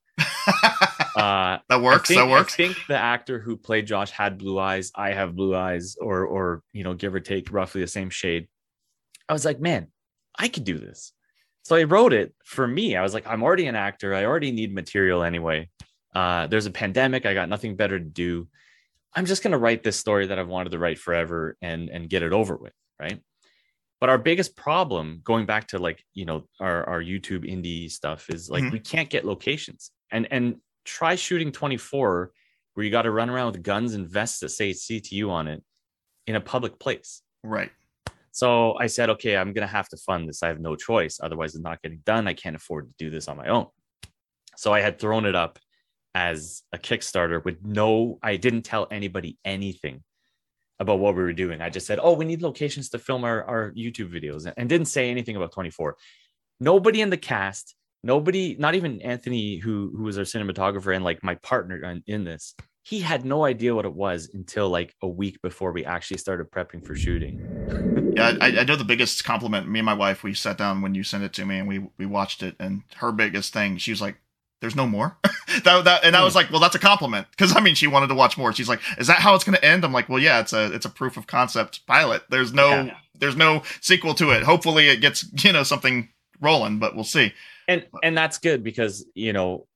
[1.16, 2.10] Uh, that works.
[2.10, 2.54] Think, that works.
[2.54, 4.92] I think the actor who played Josh had blue eyes.
[4.96, 8.48] I have blue eyes, or or you know, give or take, roughly the same shade.
[9.28, 9.88] I was like, man,
[10.38, 11.14] I could do this.
[11.64, 12.96] So I wrote it for me.
[12.96, 14.14] I was like, I'm already an actor.
[14.14, 15.70] I already need material anyway.
[16.14, 17.26] Uh, there's a pandemic.
[17.26, 18.48] I got nothing better to do.
[19.16, 22.22] I'm just gonna write this story that I've wanted to write forever and and get
[22.22, 23.20] it over with, right?
[24.00, 28.30] But our biggest problem, going back to like you know our our YouTube indie stuff,
[28.30, 28.72] is like Mhm.
[28.72, 29.90] we can't get locations.
[30.12, 32.32] And and try shooting 24
[32.74, 35.64] where you got to run around with guns and vests that say CTU on it
[36.28, 37.22] in a public place.
[37.44, 37.72] right.
[38.32, 40.44] So I said, okay, I'm gonna have to fund this.
[40.44, 41.20] I have no choice.
[41.22, 42.28] Otherwise, it's not getting done.
[42.28, 43.66] I can't afford to do this on my own.
[44.56, 45.58] So I had thrown it up
[46.14, 50.04] as a Kickstarter with no, I didn't tell anybody anything
[50.80, 51.62] about what we were doing.
[51.62, 54.88] I just said, "Oh, we need locations to film our, our YouTube videos," and didn't
[54.88, 55.96] say anything about 24.
[56.60, 57.76] Nobody in the cast,
[58.08, 62.24] nobody, not even Anthony, who who was our cinematographer and like my partner in, in
[62.24, 66.18] this, he had no idea what it was until like a week before we actually
[66.18, 68.14] started prepping for shooting.
[68.16, 69.68] yeah, I, I, know the biggest compliment.
[69.68, 71.86] Me and my wife, we sat down when you sent it to me and we
[71.98, 74.16] we watched it, and her biggest thing, she was like,
[74.62, 75.18] "There's no more."
[75.64, 76.38] that, that, and I was hmm.
[76.38, 78.54] like, "Well, that's a compliment," because I mean, she wanted to watch more.
[78.54, 80.74] She's like, "Is that how it's going to end?" I'm like, "Well, yeah, it's a
[80.74, 82.24] it's a proof of concept pilot.
[82.30, 82.98] There's no yeah.
[83.20, 84.44] there's no sequel to it.
[84.44, 86.08] Hopefully, it gets you know something
[86.40, 87.34] rolling, but we'll see."
[87.68, 89.68] And and that's good because you know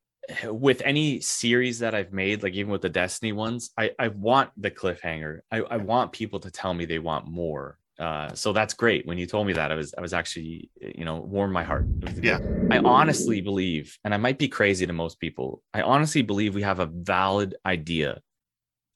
[0.45, 4.51] with any series that I've made, like even with the Destiny ones, I, I want
[4.57, 5.39] the cliffhanger.
[5.51, 7.77] I, I want people to tell me they want more.
[7.99, 9.05] Uh, so that's great.
[9.05, 11.85] When you told me that, I was I was actually you know warmed my heart.
[12.21, 12.39] Yeah,
[12.71, 15.61] I honestly believe, and I might be crazy to most people.
[15.73, 18.21] I honestly believe we have a valid idea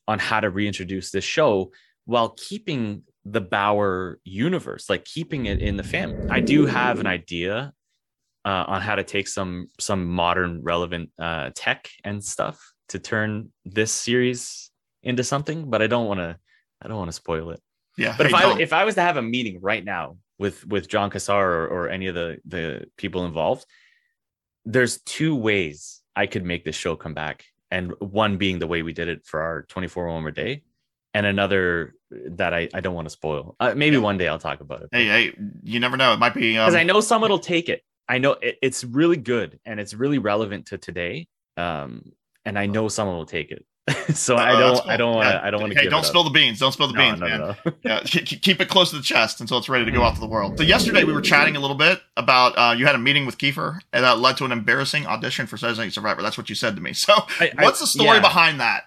[0.08, 1.72] on how to reintroduce this show
[2.06, 6.16] while keeping the Bauer universe, like keeping it in the family.
[6.30, 7.74] I do have an idea
[8.46, 13.52] uh, on how to take some some modern relevant uh, tech and stuff to turn
[13.66, 14.72] this series
[15.04, 16.38] into something but i don't want to
[16.82, 17.62] i don't want to spoil it
[17.98, 20.88] yeah but if i if i was to have a meeting right now with with
[20.88, 23.66] jon cassar or, or any of the the people involved
[24.66, 28.84] there's two ways i could make this show come back and one being the way
[28.84, 30.62] we did it for our 24 hour day
[31.16, 33.56] and another that I, I don't want to spoil.
[33.60, 34.02] Uh, maybe yeah.
[34.02, 34.90] one day I'll talk about it.
[34.92, 35.34] Hey, hey,
[35.64, 36.14] you never know.
[36.14, 37.84] It might be because um, I know someone will take it.
[38.08, 41.28] I know it, it's really good and it's really relevant to today.
[41.58, 42.12] Um,
[42.46, 43.66] and I know someone will take it.
[44.16, 44.92] so uh, I don't, cool.
[44.92, 45.42] I don't want to, yeah.
[45.44, 45.80] I don't want to.
[45.80, 46.58] Hey, don't spill the beans.
[46.58, 47.40] Don't spill the no, beans, no, man.
[47.40, 50.20] No, yeah, keep it close to the chest until it's ready to go out to
[50.20, 50.58] the world.
[50.58, 53.38] So yesterday we were chatting a little bit about uh, you had a meeting with
[53.38, 56.24] Kiefer and that led to an embarrassing audition for Survivor.
[56.24, 56.94] That's what you said to me.
[57.06, 58.22] So I, what's the story yeah.
[58.22, 58.86] behind that?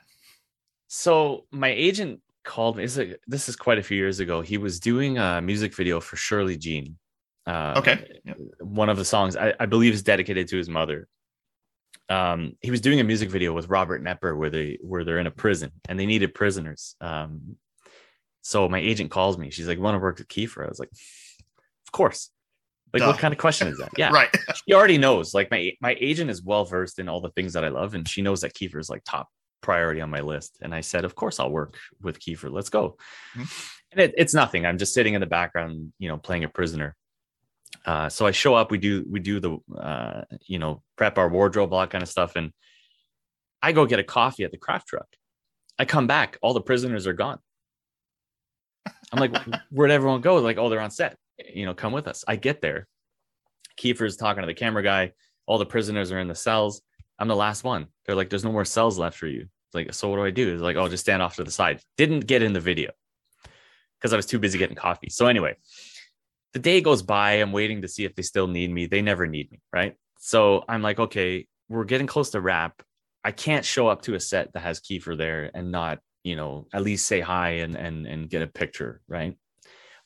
[0.88, 2.86] So my agent called me.
[3.28, 4.40] This is quite a few years ago.
[4.40, 6.96] He was doing a music video for Shirley Jean
[7.48, 8.20] uh, okay.
[8.60, 11.08] One of the songs I, I, believe is dedicated to his mother.
[12.10, 15.26] Um, he was doing a music video with Robert Knepper where they where they're in
[15.26, 16.94] a prison and they needed prisoners.
[17.00, 17.56] Um,
[18.42, 19.50] so my agent calls me.
[19.50, 22.30] She's like, "Want to work with Kiefer?" I was like, "Of course."
[22.92, 23.08] Like, Duh.
[23.08, 23.90] what kind of question is that?
[23.98, 24.34] Yeah, right.
[24.66, 25.32] she already knows.
[25.32, 28.06] Like, my my agent is well versed in all the things that I love, and
[28.06, 29.28] she knows that Kiefer is like top
[29.62, 30.58] priority on my list.
[30.60, 32.52] And I said, "Of course, I'll work with Kiefer.
[32.52, 32.98] Let's go."
[33.34, 33.44] Mm-hmm.
[33.92, 34.66] And it, it's nothing.
[34.66, 36.94] I'm just sitting in the background, you know, playing a prisoner.
[37.84, 41.28] Uh, so I show up, we do we do the uh, you know prep our
[41.28, 42.52] wardrobe, all that kind of stuff, and
[43.62, 45.06] I go get a coffee at the craft truck.
[45.78, 47.38] I come back, all the prisoners are gone.
[49.12, 49.36] I'm like,
[49.70, 50.36] where'd everyone go?
[50.36, 51.16] Like, oh, they're on set.
[51.52, 52.24] You know, come with us.
[52.26, 52.86] I get there.
[53.80, 55.12] Kiefer's talking to the camera guy.
[55.46, 56.82] All the prisoners are in the cells.
[57.18, 57.86] I'm the last one.
[58.04, 59.42] They're like, there's no more cells left for you.
[59.42, 60.52] It's like, so what do I do?
[60.52, 61.80] It's like, oh, just stand off to the side.
[61.96, 62.90] Didn't get in the video
[63.98, 65.10] because I was too busy getting coffee.
[65.10, 65.56] So anyway,
[66.58, 67.34] the day goes by.
[67.34, 68.86] I'm waiting to see if they still need me.
[68.86, 69.94] They never need me, right?
[70.18, 72.82] So I'm like, okay, we're getting close to wrap.
[73.22, 76.66] I can't show up to a set that has Kiefer there and not, you know,
[76.72, 79.36] at least say hi and and and get a picture, right?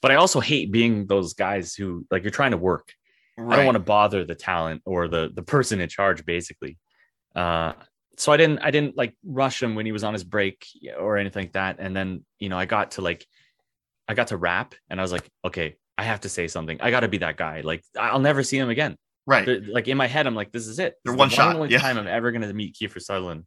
[0.02, 2.92] But I also hate being those guys who like you're trying to work.
[3.38, 3.54] Right.
[3.54, 6.76] I don't want to bother the talent or the the person in charge, basically.
[7.34, 7.72] Uh,
[8.18, 10.66] so I didn't I didn't like rush him when he was on his break
[10.98, 11.76] or anything like that.
[11.78, 13.26] And then you know I got to like
[14.06, 16.78] I got to wrap and I was like, okay, I have to say something.
[16.80, 17.60] I got to be that guy.
[17.60, 18.96] Like I'll never see him again.
[19.24, 19.46] Right.
[19.46, 20.96] They're, like in my head, I'm like, this is it.
[21.04, 21.54] This one the shot.
[21.54, 21.78] Only yeah.
[21.78, 23.44] time I'm ever going to meet Kiefer Sutherland.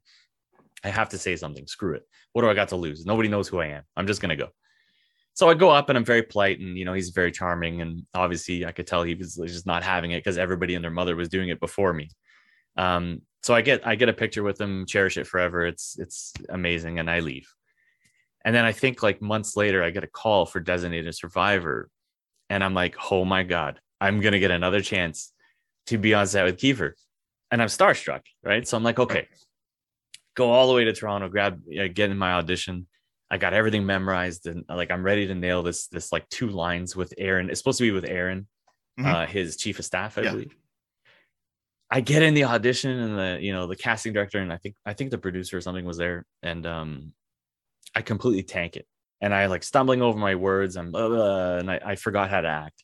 [0.81, 1.67] I have to say something.
[1.67, 2.03] Screw it.
[2.31, 3.05] What do I got to lose?
[3.05, 3.83] Nobody knows who I am.
[3.97, 4.51] I'm just going to go.
[5.33, 7.81] So I go up and I'm very polite and, you know, he's very charming.
[7.81, 10.91] And obviously I could tell he was just not having it because everybody and their
[10.91, 12.09] mother was doing it before me.
[12.77, 15.65] Um, so I get, I get a picture with him, cherish it forever.
[15.65, 16.99] It's, it's amazing.
[16.99, 17.53] And I leave.
[18.45, 21.89] And then I think like months later, I get a call for designated survivor
[22.49, 25.33] and I'm like, oh my God, I'm going to get another chance
[25.87, 26.91] to be on set with Kiefer.
[27.51, 28.67] And I'm starstruck, right?
[28.67, 29.27] So I'm like, okay,
[30.35, 32.87] go all the way to Toronto, grab, uh, get in my audition.
[33.29, 36.95] I got everything memorized and like I'm ready to nail this, this like two lines
[36.95, 37.49] with Aaron.
[37.49, 38.47] It's supposed to be with Aaron,
[38.99, 39.05] mm-hmm.
[39.07, 40.31] uh, his chief of staff, I yeah.
[40.31, 40.55] believe.
[41.89, 44.75] I get in the audition and the, you know, the casting director and I think,
[44.85, 46.25] I think the producer or something was there.
[46.43, 47.13] And um,
[47.95, 48.87] I completely tank it
[49.25, 52.41] and I like stumbling over my words and blah, blah, and I, I forgot how
[52.41, 52.83] to act.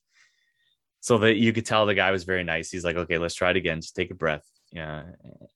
[1.00, 2.72] So that you could tell the guy was very nice.
[2.72, 3.80] He's like, okay, let's try it again.
[3.80, 4.44] Just take a breath.
[4.72, 5.04] Yeah.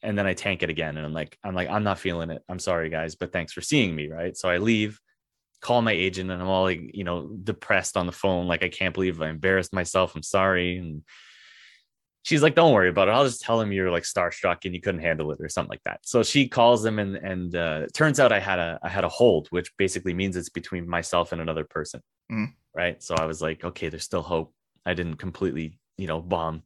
[0.04, 0.96] And then I tank it again.
[0.96, 2.44] And I'm like, I'm like, I'm not feeling it.
[2.48, 4.10] I'm sorry, guys, but thanks for seeing me.
[4.12, 4.38] Right.
[4.38, 5.00] So I leave,
[5.60, 8.46] call my agent, and I'm all like, you know, depressed on the phone.
[8.46, 10.16] Like, I can't believe I embarrassed myself.
[10.16, 10.78] I'm sorry.
[10.78, 11.02] And
[12.26, 13.12] she's like, "Don't worry about it.
[13.12, 15.84] I'll just tell him you're like starstruck and you couldn't handle it or something like
[15.86, 19.04] that." So she calls him, and and uh, turns out I had a I had
[19.04, 22.02] a hold, which basically means it's between myself and another person,
[22.32, 22.54] Mm.
[22.74, 23.02] right?
[23.02, 24.54] So I was like, "Okay, there's still hope.
[24.86, 26.64] I didn't completely, you know, bomb."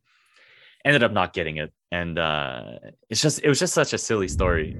[0.86, 2.80] Ended up not getting it, and uh,
[3.10, 4.78] it's just it was just such a silly story.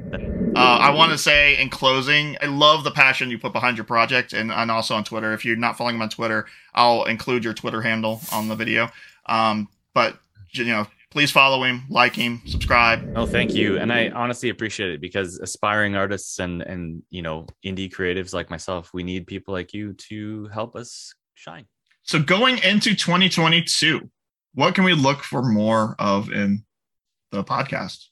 [0.56, 3.84] Uh, I want to say in closing, I love the passion you put behind your
[3.84, 5.34] project, and, and also on Twitter.
[5.34, 8.90] If you're not following him on Twitter, I'll include your Twitter handle on the video.
[9.26, 10.18] Um, but
[10.52, 13.14] you know, please follow him, like him, subscribe.
[13.16, 17.48] Oh, thank you, and I honestly appreciate it because aspiring artists and and you know
[17.66, 21.66] indie creatives like myself, we need people like you to help us shine.
[22.04, 24.10] So going into 2022,
[24.54, 26.66] what can we look for more of in
[27.32, 28.06] the podcast?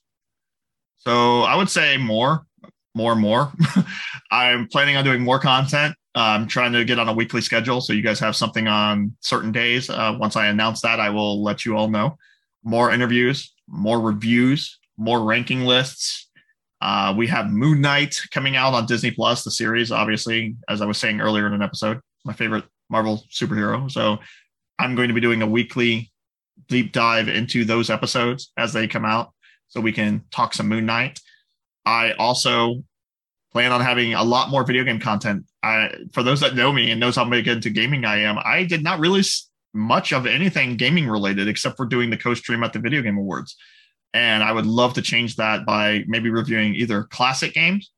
[0.99, 2.45] So I would say more,
[2.93, 3.51] more, more.
[4.31, 5.95] I'm planning on doing more content.
[6.15, 9.51] I'm trying to get on a weekly schedule, so you guys have something on certain
[9.51, 9.89] days.
[9.89, 12.17] Uh, once I announce that, I will let you all know.
[12.68, 16.30] More interviews, more reviews, more ranking lists.
[16.82, 19.89] Uh, we have Moon Knight coming out on Disney Plus, the series.
[19.89, 23.89] Obviously, as I was saying earlier in an episode, my favorite Marvel superhero.
[23.89, 24.18] So
[24.80, 26.11] I'm going to be doing a weekly
[26.68, 29.32] deep dive into those episodes as they come out
[29.70, 31.22] so we can talk some Moon Knight.
[31.86, 32.84] I also
[33.53, 35.45] plan on having a lot more video game content.
[35.63, 38.65] I, for those that know me and knows how big into gaming I am, I
[38.65, 42.80] did not release much of anything gaming related except for doing the co-stream at the
[42.80, 43.55] Video Game Awards.
[44.13, 47.91] And I would love to change that by maybe reviewing either classic games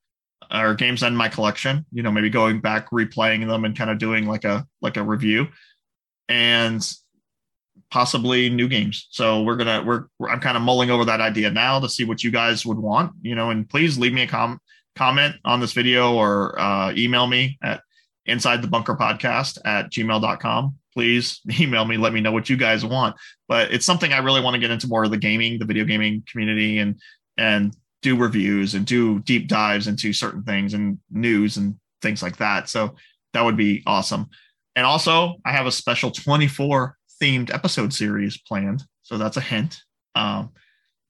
[0.51, 3.99] or games in my collection, you know, maybe going back, replaying them and kind of
[3.99, 5.47] doing like a like a review.
[6.27, 6.85] And
[7.91, 9.07] possibly new games.
[9.11, 12.23] So we're gonna we're, I'm kind of mulling over that idea now to see what
[12.23, 14.59] you guys would want, you know, and please leave me a com-
[14.95, 17.81] comment on this video or uh, email me at
[18.25, 20.75] inside the bunker podcast at gmail.com.
[20.99, 23.15] Please email me, let me know what you guys want.
[23.47, 25.85] But it's something I really want to get into more of the gaming, the video
[25.85, 26.99] gaming community and
[27.37, 32.35] and do reviews and do deep dives into certain things and news and things like
[32.35, 32.67] that.
[32.67, 32.95] So
[33.31, 34.27] that would be awesome.
[34.75, 38.83] And also, I have a special 24 themed episode series planned.
[39.03, 39.77] So that's a hint.
[40.15, 40.51] Um,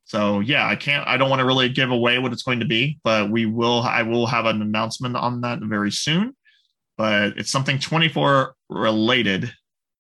[0.04, 2.68] so yeah, I can't, I don't want to really give away what it's going to
[2.68, 6.36] be, but we will, I will have an announcement on that very soon.
[6.96, 9.52] But it's something 24 related.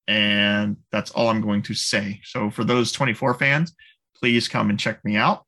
[0.10, 2.20] And that's all I'm going to say.
[2.24, 3.76] So for those 24 fans,
[4.16, 5.46] please come and check me out.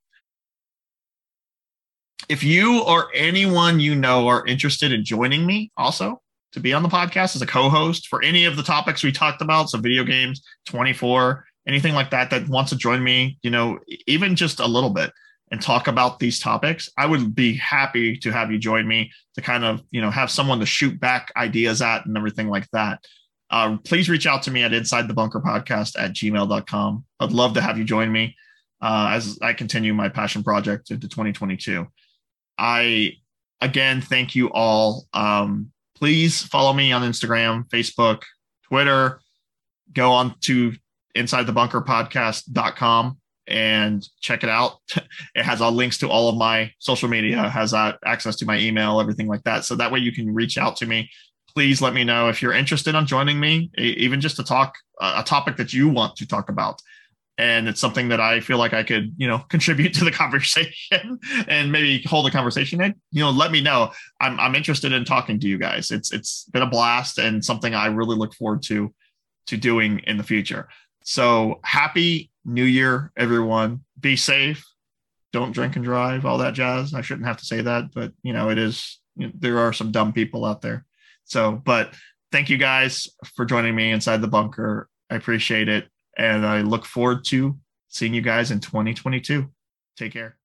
[2.29, 6.83] If you or anyone you know are interested in joining me also, to be on
[6.83, 9.69] the podcast as a co-host for any of the topics we talked about.
[9.69, 14.35] So video games, 24, anything like that that wants to join me, you know, even
[14.35, 15.11] just a little bit
[15.51, 19.41] and talk about these topics, I would be happy to have you join me to
[19.41, 23.03] kind of, you know, have someone to shoot back ideas at and everything like that.
[23.51, 27.05] Uh, please reach out to me at inside the bunker podcast at gmail.com.
[27.19, 28.35] I'd love to have you join me
[28.81, 31.85] uh, as I continue my passion project into 2022.
[32.57, 33.13] I,
[33.59, 35.05] again, thank you all.
[35.13, 38.21] Um, please follow me on Instagram, Facebook,
[38.67, 39.19] Twitter.
[39.93, 40.73] Go on to
[41.17, 44.77] insidethebunkerpodcast.com and check it out.
[45.35, 48.59] It has all links to all of my social media, has uh, access to my
[48.59, 49.65] email, everything like that.
[49.65, 51.09] So that way you can reach out to me.
[51.53, 55.23] Please let me know if you're interested on joining me, even just to talk a
[55.23, 56.81] topic that you want to talk about
[57.41, 61.19] and it's something that I feel like I could, you know, contribute to the conversation
[61.47, 63.91] and maybe hold a conversation And you know, let me know.
[64.19, 65.91] I'm I'm interested in talking to you guys.
[65.91, 68.93] It's it's been a blast and something I really look forward to
[69.47, 70.69] to doing in the future.
[71.03, 73.83] So happy new year, everyone.
[73.99, 74.65] Be safe.
[75.33, 76.93] Don't drink and drive, all that jazz.
[76.93, 79.73] I shouldn't have to say that, but you know, it is you know, there are
[79.73, 80.85] some dumb people out there.
[81.25, 81.93] So, but
[82.31, 84.89] thank you guys for joining me inside the bunker.
[85.09, 85.87] I appreciate it.
[86.17, 87.57] And I look forward to
[87.87, 89.49] seeing you guys in 2022.
[89.97, 90.37] Take care.